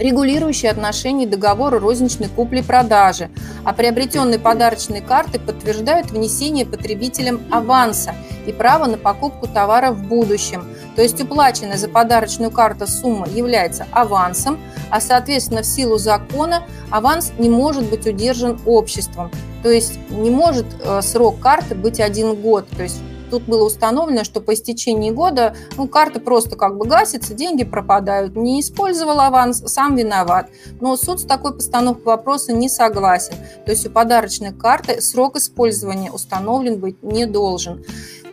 [0.00, 3.30] регулирующие отношения договора розничной купли-продажи,
[3.64, 8.14] а приобретенные подарочные карты подтверждают внесение потребителям аванса
[8.46, 10.66] и право на покупку товара в будущем.
[10.96, 14.58] То есть уплаченная за подарочную карту сумма является авансом,
[14.90, 19.30] а соответственно в силу закона аванс не может быть удержан обществом.
[19.62, 22.66] То есть не может э, срок карты быть один год.
[22.74, 23.00] То есть
[23.30, 28.36] тут было установлено, что по истечении года ну, карта просто как бы гасится, деньги пропадают.
[28.36, 30.48] Не использовал аванс, сам виноват.
[30.80, 33.34] Но суд с такой постановкой вопроса не согласен.
[33.64, 37.84] То есть у подарочной карты срок использования установлен быть не должен.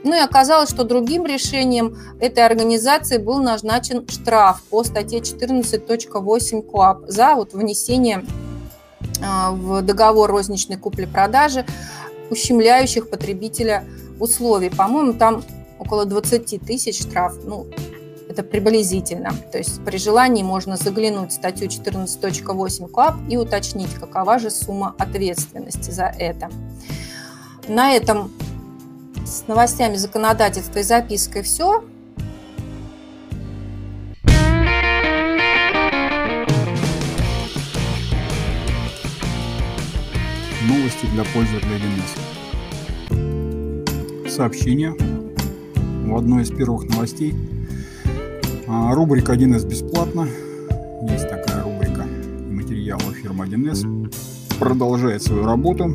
[0.03, 7.03] Ну и оказалось, что другим решением этой организации был назначен штраф по статье 14.8 КОАП
[7.07, 8.23] за вот внесение
[9.23, 11.65] а, в договор розничной купли-продажи
[12.29, 13.85] ущемляющих потребителя
[14.19, 14.69] условий.
[14.69, 15.43] По-моему, там
[15.79, 17.33] около 20 тысяч штраф.
[17.43, 17.67] Ну,
[18.29, 19.31] это приблизительно.
[19.51, 24.95] То есть при желании можно заглянуть в статью 14.8 КОАП и уточнить, какова же сумма
[24.97, 26.49] ответственности за это.
[27.67, 28.31] На этом
[29.25, 31.83] с новостями законодательства и запиской все.
[40.67, 42.36] Новости для пользователей DNS.
[44.37, 44.93] Сообщение
[46.05, 47.33] в одной из первых новостей.
[48.67, 50.27] А, рубрика 1С бесплатно.
[51.09, 52.05] Есть такая рубрика
[52.47, 54.13] материалы фирмы 1С.
[54.59, 55.91] Продолжает свою работу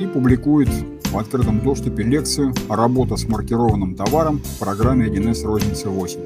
[0.00, 0.68] и публикует
[1.12, 6.20] в открытом доступе лекцию «Работа с маркированным товаром» в программе 1С Розница 8.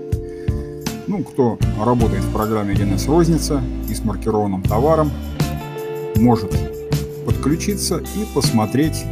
[1.08, 5.10] Ну, кто работает в программе 1С Розница и с маркированным товаром,
[6.16, 6.56] может
[7.26, 9.04] подключиться и посмотреть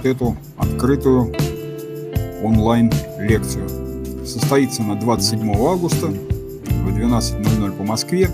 [0.00, 1.34] вот эту открытую
[2.42, 3.68] онлайн-лекцию.
[4.24, 8.30] Состоится на 27 августа в 12.00 по Москве.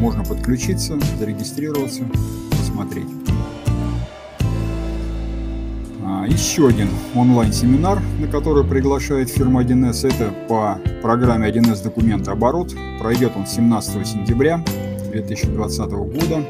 [0.00, 2.02] Можно подключиться, зарегистрироваться,
[2.50, 3.06] посмотреть.
[6.04, 12.74] А, еще один онлайн-семинар, на который приглашает фирма 1С, это по программе 1С документа оборот.
[13.00, 14.64] Пройдет он 17 сентября
[15.12, 16.44] 2020 года.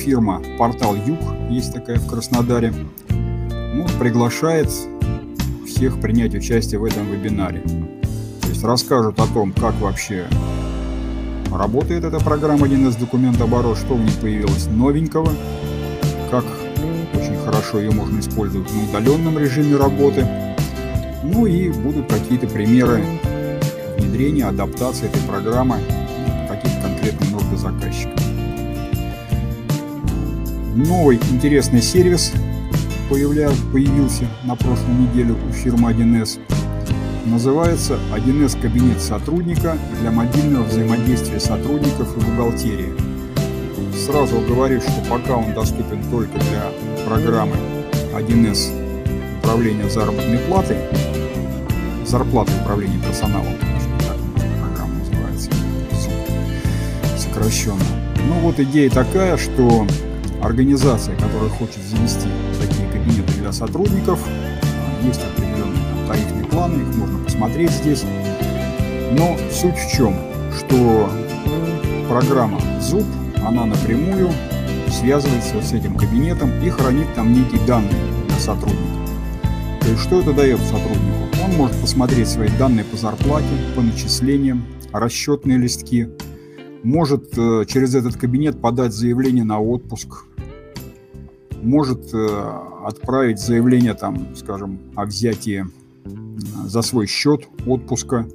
[0.00, 1.18] Фирма Портал Юг,
[1.50, 2.72] есть такая в Краснодаре,
[3.10, 4.70] ну, приглашает
[5.66, 7.60] всех принять участие в этом вебинаре.
[8.40, 10.24] То есть расскажут о том, как вообще
[11.52, 15.30] работает эта программа 1С документ оборот, что в ней появилось новенького,
[16.30, 16.46] как
[17.12, 20.26] очень хорошо ее можно использовать на удаленном режиме работы.
[21.22, 23.04] Ну и будут какие-то примеры
[23.98, 25.76] внедрения, адаптации этой программы
[26.48, 28.29] каких-то конкретных нужды заказчика.
[30.74, 32.32] Новый интересный сервис
[33.08, 33.50] появля...
[33.72, 36.38] появился на прошлой неделе у фирмы 1С.
[37.26, 42.92] Называется 1С кабинет сотрудника для мобильного взаимодействия сотрудников и бухгалтерии.
[44.06, 46.70] Сразу говорю, что пока он доступен только для
[47.04, 47.56] программы
[48.14, 50.78] 1С управления заработной платой,
[52.06, 53.54] зарплаты управления персоналом,
[54.60, 55.50] программа называется,
[57.18, 57.82] сокращенно.
[58.28, 59.84] Ну вот идея такая, что
[60.42, 62.28] организация, которая хочет завести
[62.60, 64.20] такие кабинеты для сотрудников,
[65.02, 68.04] есть определенные там, тарифные планы, их можно посмотреть здесь.
[69.12, 70.14] Но суть в чем,
[70.56, 71.10] что
[72.08, 73.06] программа ZUP,
[73.44, 74.30] она напрямую
[74.90, 77.94] связывается с этим кабинетом и хранит там некие данные
[78.26, 78.82] для сотрудника.
[79.80, 81.28] То есть что это дает сотруднику?
[81.44, 86.08] Он может посмотреть свои данные по зарплате, по начислениям, расчетные листки,
[86.82, 90.24] может э, через этот кабинет подать заявление на отпуск,
[91.62, 95.66] может э, отправить заявление, там, скажем, о взятии
[96.64, 98.26] за свой счет отпуска,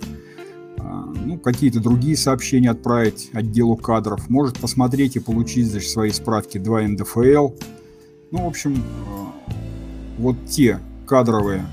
[0.78, 6.58] а, ну, какие-то другие сообщения отправить отделу кадров, может посмотреть и получить значит, свои справки.
[6.58, 7.50] 2 НДФЛ.
[8.32, 8.80] Ну, в общем, э,
[10.18, 11.66] вот те кадровые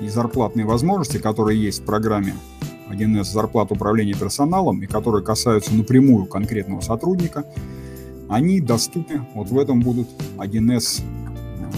[0.00, 2.34] и зарплатные возможности, которые есть в программе
[2.90, 7.44] 1С зарплат управления персоналом и которые касаются напрямую конкретного сотрудника,
[8.28, 11.70] они доступны, вот в этом будут 1С э,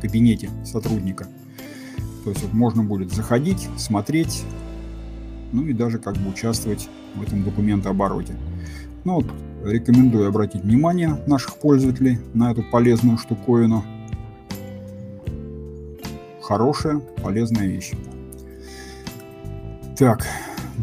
[0.00, 1.26] кабинете сотрудника.
[2.24, 4.44] То есть вот можно будет заходить, смотреть,
[5.52, 8.34] ну и даже как бы участвовать в этом документообороте.
[9.04, 9.26] Ну вот,
[9.64, 13.84] рекомендую обратить внимание наших пользователей на эту полезную штуковину.
[16.42, 17.92] Хорошая, полезная вещь.
[19.96, 20.26] Так,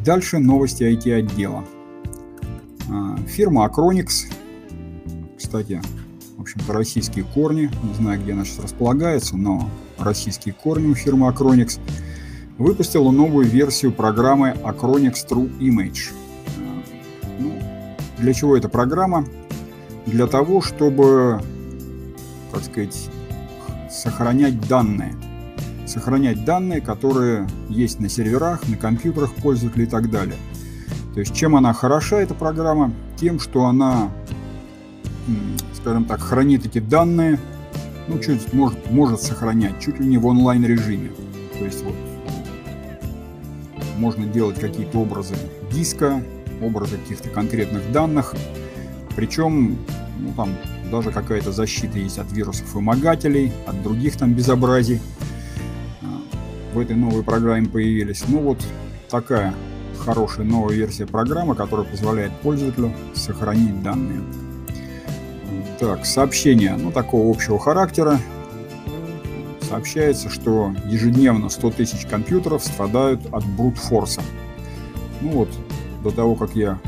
[0.06, 1.66] дальше новости IT-отдела.
[2.92, 4.26] А, фирма Acronix,
[5.38, 5.82] кстати,
[6.36, 11.30] в общем-то, российские корни, не знаю, где она сейчас располагается, но российские корни у фирмы
[11.30, 11.80] Acronix,
[12.58, 16.12] выпустила новую версию программы Acronix True Image.
[17.40, 17.54] Ну,
[18.18, 19.26] для чего эта программа?
[20.06, 21.42] Для того, чтобы,
[22.52, 23.10] так сказать,
[23.90, 25.16] сохранять данные.
[25.86, 30.38] Сохранять данные, которые есть на серверах, на компьютерах пользователей и так далее.
[31.14, 32.94] То есть чем она хороша, эта программа?
[33.18, 34.10] Тем, что она,
[35.74, 37.38] скажем так, хранит эти данные,
[38.08, 41.12] ну, чуть может, может сохранять, чуть ли не в онлайн режиме.
[41.58, 41.96] То есть вот
[43.98, 45.36] можно делать какие-то образы
[45.72, 46.24] диска,
[46.62, 48.34] образы каких-то конкретных данных.
[49.16, 49.78] Причем
[50.20, 50.50] ну, там
[50.90, 55.02] даже какая-то защита есть от вирусов вымогателей, от других там безобразий.
[56.02, 56.22] А,
[56.74, 58.24] в этой новой программе появились.
[58.28, 58.66] Ну вот
[59.10, 59.54] такая
[60.02, 64.22] хорошая новая версия программы, которая позволяет пользователю сохранить данные.
[65.80, 68.20] Так, сообщение, ну, такого общего характера.
[69.62, 74.22] Сообщается, что ежедневно 100 тысяч компьютеров страдают от брутфорса.
[75.22, 75.50] Ну вот,
[76.04, 76.80] до того, как я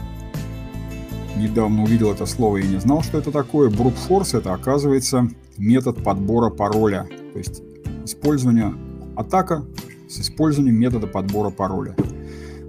[1.35, 3.69] недавно увидел это слово и не знал, что это такое.
[3.69, 7.07] Брутфорс это оказывается метод подбора пароля.
[7.33, 7.61] То есть
[8.05, 8.73] использование
[9.15, 9.63] атака
[10.09, 11.95] с использованием метода подбора пароля.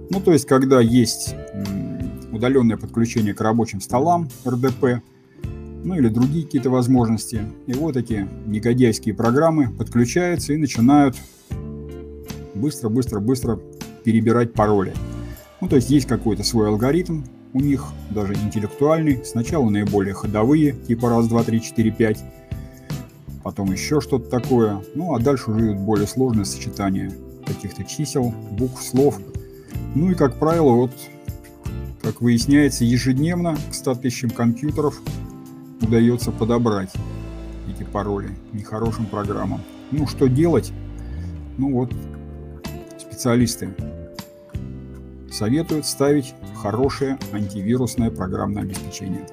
[0.09, 1.35] Ну, то есть, когда есть
[2.31, 5.01] удаленное подключение к рабочим столам РДП,
[5.83, 11.15] ну или другие какие-то возможности, и вот эти негодяйские программы подключаются и начинают
[12.55, 13.59] быстро-быстро-быстро
[14.03, 14.93] перебирать пароли.
[15.61, 19.23] Ну, то есть есть какой-то свой алгоритм, у них даже интеллектуальный.
[19.23, 22.23] Сначала наиболее ходовые, типа раз, два, три, четыре, пять.
[23.43, 24.81] Потом еще что-то такое.
[24.93, 27.11] Ну, а дальше уже более сложные сочетания
[27.45, 29.19] каких-то чисел, букв, слов.
[29.95, 30.91] Ну и, как правило, вот,
[32.01, 35.01] как выясняется, ежедневно к 100 тысячам компьютеров
[35.81, 36.91] удается подобрать
[37.69, 39.61] эти пароли нехорошим программам.
[39.91, 40.71] Ну, что делать?
[41.57, 41.93] Ну вот,
[42.97, 43.69] специалисты
[45.31, 49.27] советуют ставить хорошее антивирусное программное обеспечение.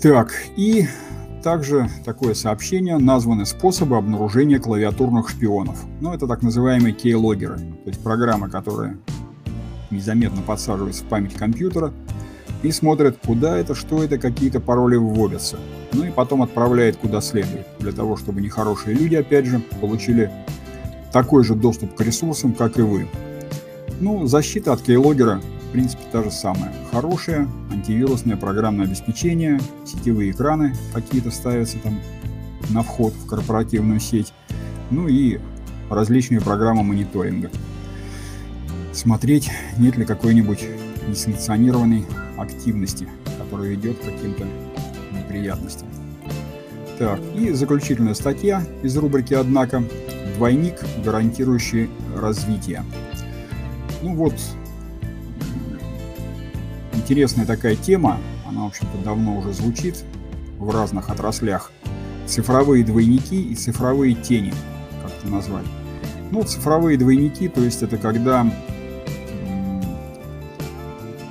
[0.00, 0.86] Так, и
[1.42, 5.84] также такое сообщение, названы способы обнаружения клавиатурных шпионов.
[6.00, 8.98] Ну, это так называемые keyloggerы, то есть программы, которые
[9.90, 11.92] незаметно подсаживаются в память компьютера
[12.62, 15.58] и смотрят, куда это, что это, какие-то пароли вводятся.
[15.92, 20.30] Ну и потом отправляет куда следует, для того, чтобы нехорошие люди, опять же, получили
[21.12, 23.06] такой же доступ к ресурсам, как и вы.
[24.00, 26.72] Ну, защита от кейлогера, в принципе, та же самая.
[26.90, 32.00] Хорошее антивирусное программное обеспечение, сетевые экраны какие-то ставятся там
[32.70, 34.32] на вход в корпоративную сеть,
[34.90, 35.38] ну и
[35.90, 37.50] различные программы мониторинга.
[38.94, 40.66] Смотреть, нет ли какой-нибудь
[41.06, 42.06] несанкционированной
[42.38, 43.06] активности,
[43.38, 44.46] которая ведет к каким-то
[45.12, 45.88] неприятностям.
[46.98, 49.84] Так, и заключительная статья из рубрики «Однако»–
[50.36, 52.82] двойник, гарантирующий развитие.
[54.02, 54.34] Ну вот,
[56.94, 60.04] интересная такая тема, она, в общем-то, давно уже звучит
[60.58, 61.70] в разных отраслях.
[62.26, 64.54] Цифровые двойники и цифровые тени,
[65.02, 65.66] как это назвать.
[66.30, 68.46] Ну, цифровые двойники, то есть это когда,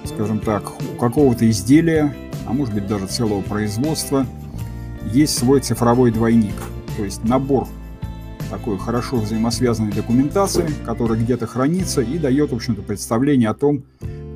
[0.06, 2.14] скажем так, у какого-то изделия,
[2.46, 4.26] а может быть даже целого производства,
[5.12, 6.56] есть свой цифровой двойник.
[6.98, 7.68] То есть набор
[8.50, 13.84] такой хорошо взаимосвязанной документации, которая где-то хранится и дает, в общем-то, представление о том,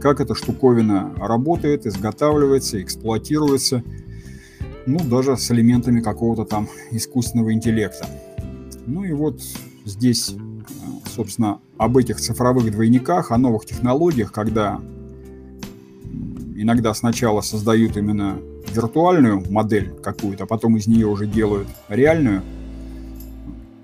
[0.02, 3.84] как эта штуковина работает, изготавливается, эксплуатируется,
[4.86, 8.06] ну, даже с элементами какого-то там искусственного интеллекта.
[8.86, 9.42] Ну и вот
[9.86, 10.36] здесь,
[11.14, 14.80] собственно, об этих цифровых двойниках, о новых технологиях, когда
[16.56, 18.38] иногда сначала создают именно
[18.74, 22.44] виртуальную модель какую-то, а потом из нее уже делают реальную–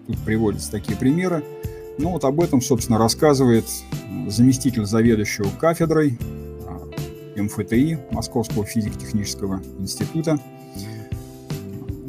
[0.10, 1.43] Тут приводятся такие примеры.
[1.99, 6.18] Ну вот об этом, собственно, рассказывает э, заместитель заведующего кафедрой
[7.36, 10.39] э, МФТИ, Московского физико-технического института.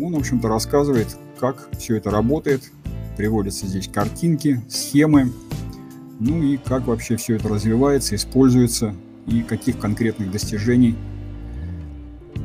[0.01, 2.71] Он, в общем-то, рассказывает, как все это работает.
[3.19, 5.31] Приводятся здесь картинки, схемы,
[6.21, 8.95] ну и как вообще все это развивается, используется
[9.27, 10.97] и каких конкретных достижений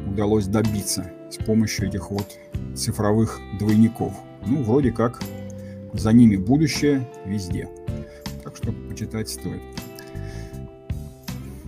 [0.06, 2.28] удалось добиться с помощью этих вот
[2.76, 4.14] цифровых двойников.
[4.46, 5.24] Ну, вроде как
[6.00, 7.70] за ними будущее везде.
[8.44, 9.62] Так что почитать стоит.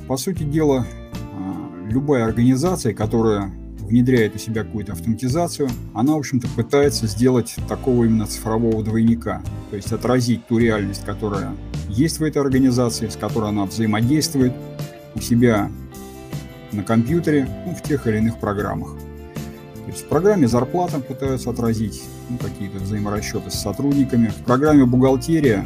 [0.07, 0.85] По сути дела,
[1.33, 8.05] а, любая организация, которая внедряет у себя какую-то автоматизацию, она, в общем-то, пытается сделать такого
[8.05, 9.41] именно цифрового двойника.
[9.69, 11.55] То есть отразить ту реальность, которая
[11.89, 14.53] есть в этой организации, с которой она взаимодействует
[15.15, 15.71] у себя
[16.71, 18.89] на компьютере, ну, в тех или иных программах.
[19.87, 24.27] То в программе зарплата пытаются отразить ну, какие-то взаиморасчеты с сотрудниками.
[24.27, 25.65] В программе бухгалтерия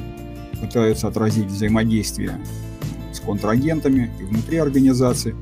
[0.62, 2.40] пытаются отразить взаимодействие
[3.12, 5.36] с контрагентами и внутри организации.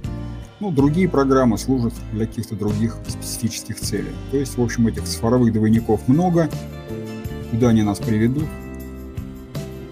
[0.61, 4.13] Ну, другие программы служат для каких-то других специфических целей.
[4.31, 6.49] То есть, в общем, этих цифровых двойников много.
[7.51, 8.47] Куда они нас приведут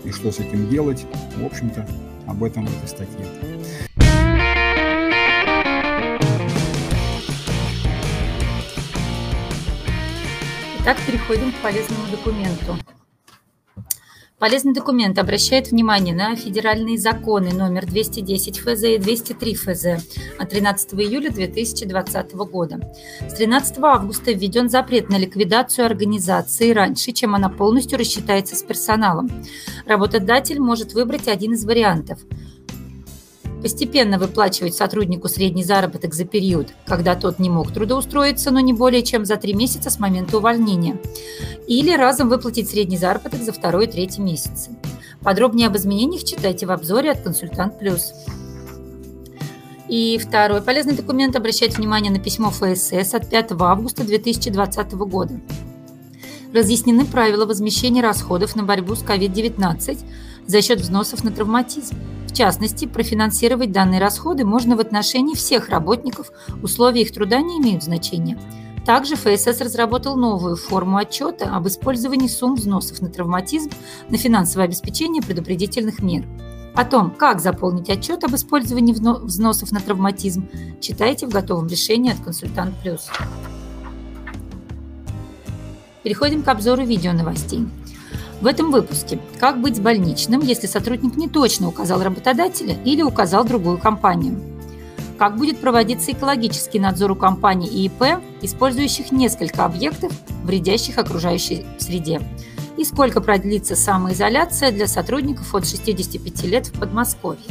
[0.05, 1.85] и что с этим делать, в общем-то,
[2.25, 2.87] об этом в этой
[10.89, 12.77] Итак, переходим к полезному документу.
[14.39, 19.85] Полезный документ обращает внимание на федеральные законы номер 210 ФЗ и 203 ФЗ
[20.39, 22.79] от 13 июля 2020 года.
[23.27, 29.29] С 13 августа введен запрет на ликвидацию организации раньше, чем она полностью рассчитается с персоналом.
[29.85, 32.19] Работодатель может выбрать один из вариантов–
[33.61, 39.03] постепенно выплачивать сотруднику средний заработок за период, когда тот не мог трудоустроиться, но не более
[39.03, 40.99] чем за три месяца с момента увольнения,
[41.67, 44.71] или разом выплатить средний заработок за второй и третий месяцы.
[45.21, 48.13] Подробнее об изменениях читайте в обзоре от «Консультант Плюс».
[49.89, 55.39] И второй полезный документ обращает внимание на письмо ФСС от 5 августа 2020 года.
[56.53, 59.99] Разъяснены правила возмещения расходов на борьбу с COVID-19
[60.45, 61.95] за счет взносов на травматизм
[62.37, 66.31] частности, профинансировать данные расходы можно в отношении всех работников,
[66.61, 68.39] условия их труда не имеют значения.
[68.85, 73.71] Также ФСС разработал новую форму отчета об использовании сумм взносов на травматизм
[74.09, 76.25] на финансовое обеспечение предупредительных мер.
[76.75, 80.47] О том, как заполнить отчет об использовании взносов на травматизм,
[80.79, 83.09] читайте в готовом решении от «Консультант Плюс».
[86.03, 87.67] Переходим к обзору видео новостей.
[88.39, 93.43] В этом выпуске «Как быть с больничным, если сотрудник не точно указал работодателя или указал
[93.43, 94.39] другую компанию?»
[95.17, 100.13] Как будет проводиться экологический надзор у компаний и ИП, использующих несколько объектов,
[100.43, 102.21] вредящих окружающей среде?
[102.77, 107.41] И сколько продлится самоизоляция для сотрудников от 65 лет в Подмосковье?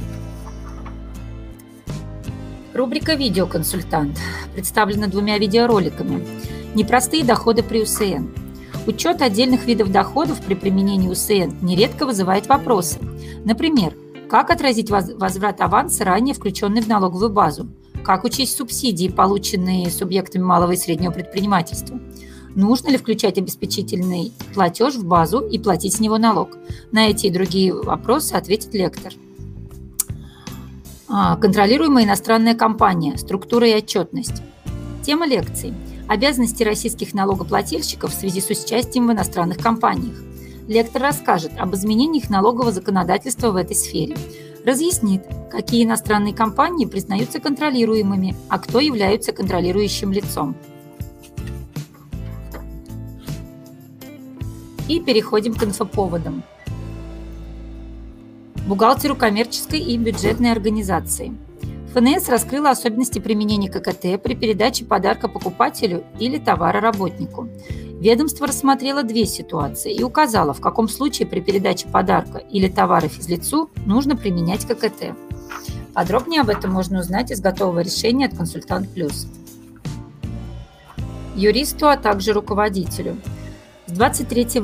[2.72, 4.20] Рубрика «Видеоконсультант»
[4.54, 6.24] представлена двумя видеороликами.
[6.76, 8.28] Непростые доходы при УСН–
[8.86, 12.98] Учет отдельных видов доходов при применении УСН нередко вызывает вопросы.
[13.44, 13.92] Например,
[14.30, 17.68] как отразить возврат аванса, ранее включенный в налоговую базу?
[18.04, 21.98] Как учесть субсидии, полученные субъектами малого и среднего предпринимательства?
[22.54, 26.56] Нужно ли включать обеспечительный платеж в базу и платить с него налог?
[26.92, 29.12] На эти и другие вопросы ответит лектор.
[31.08, 33.18] А, контролируемая иностранная компания.
[33.18, 34.42] Структура и отчетность.
[35.04, 35.74] Тема лекции–
[36.08, 40.16] обязанности российских налогоплательщиков в связи с участием в иностранных компаниях.
[40.68, 44.16] Лектор расскажет об изменениях налогового законодательства в этой сфере,
[44.64, 50.56] разъяснит, какие иностранные компании признаются контролируемыми, а кто является контролирующим лицом.
[54.88, 56.42] И переходим к инфоповодам.
[58.66, 61.36] Бухгалтеру коммерческой и бюджетной организации–
[61.96, 67.48] ФНС раскрыла особенности применения ККТ при передаче подарка покупателю или товара работнику.
[67.98, 73.70] Ведомство рассмотрело две ситуации и указало, в каком случае при передаче подарка или товара физлицу
[73.86, 75.16] нужно применять ККТ.
[75.94, 79.26] Подробнее об этом можно узнать из готового решения от «Консультант Плюс».
[81.34, 83.16] Юристу, а также руководителю.
[83.86, 84.60] С 23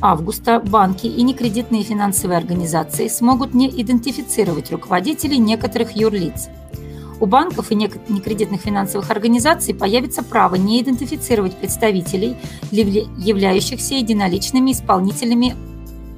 [0.00, 6.48] августа банки и некредитные финансовые организации смогут не идентифицировать руководителей некоторых юрлиц.
[7.20, 12.36] У банков и некредитных финансовых организаций появится право не идентифицировать представителей,
[12.70, 15.54] являющихся единоличными исполнительными,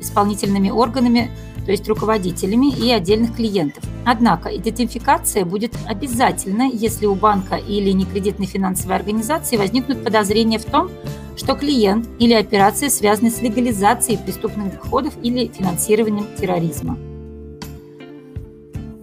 [0.01, 1.30] исполнительными органами,
[1.66, 3.83] то есть руководителями и отдельных клиентов.
[4.05, 10.89] Однако идентификация будет обязательна, если у банка или некредитной финансовой организации возникнут подозрения в том,
[11.37, 16.97] что клиент или операция связаны с легализацией преступных доходов или финансированием терроризма.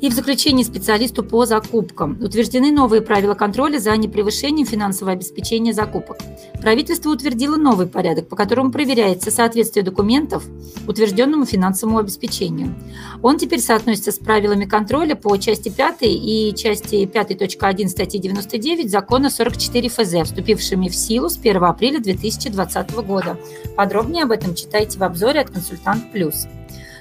[0.01, 2.17] И в заключении специалисту по закупкам.
[2.21, 6.17] Утверждены новые правила контроля за непревышением финансового обеспечения закупок.
[6.61, 10.45] Правительство утвердило новый порядок, по которому проверяется соответствие документов
[10.87, 12.75] утвержденному финансовому обеспечению.
[13.21, 19.29] Он теперь соотносится с правилами контроля по части 5 и части 5.1 статьи 99 закона
[19.29, 23.37] 44 ФЗ, вступившими в силу с 1 апреля 2020 года.
[23.75, 26.47] Подробнее об этом читайте в обзоре от «Консультант Плюс».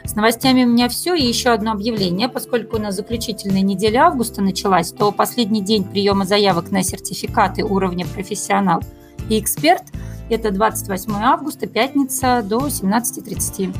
[0.08, 1.14] С новостями у меня все.
[1.14, 2.30] И еще одно объявление.
[2.30, 8.06] Поскольку у нас заключительная неделя августа началась, то последний день приема заявок на сертификаты уровня
[8.06, 8.80] профессионал
[9.28, 9.82] и эксперт–
[10.30, 13.76] это 28 августа, пятница до 17.30.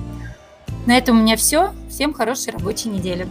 [0.87, 1.71] На этом у меня все.
[1.89, 3.27] Всем хорошей рабочей недели.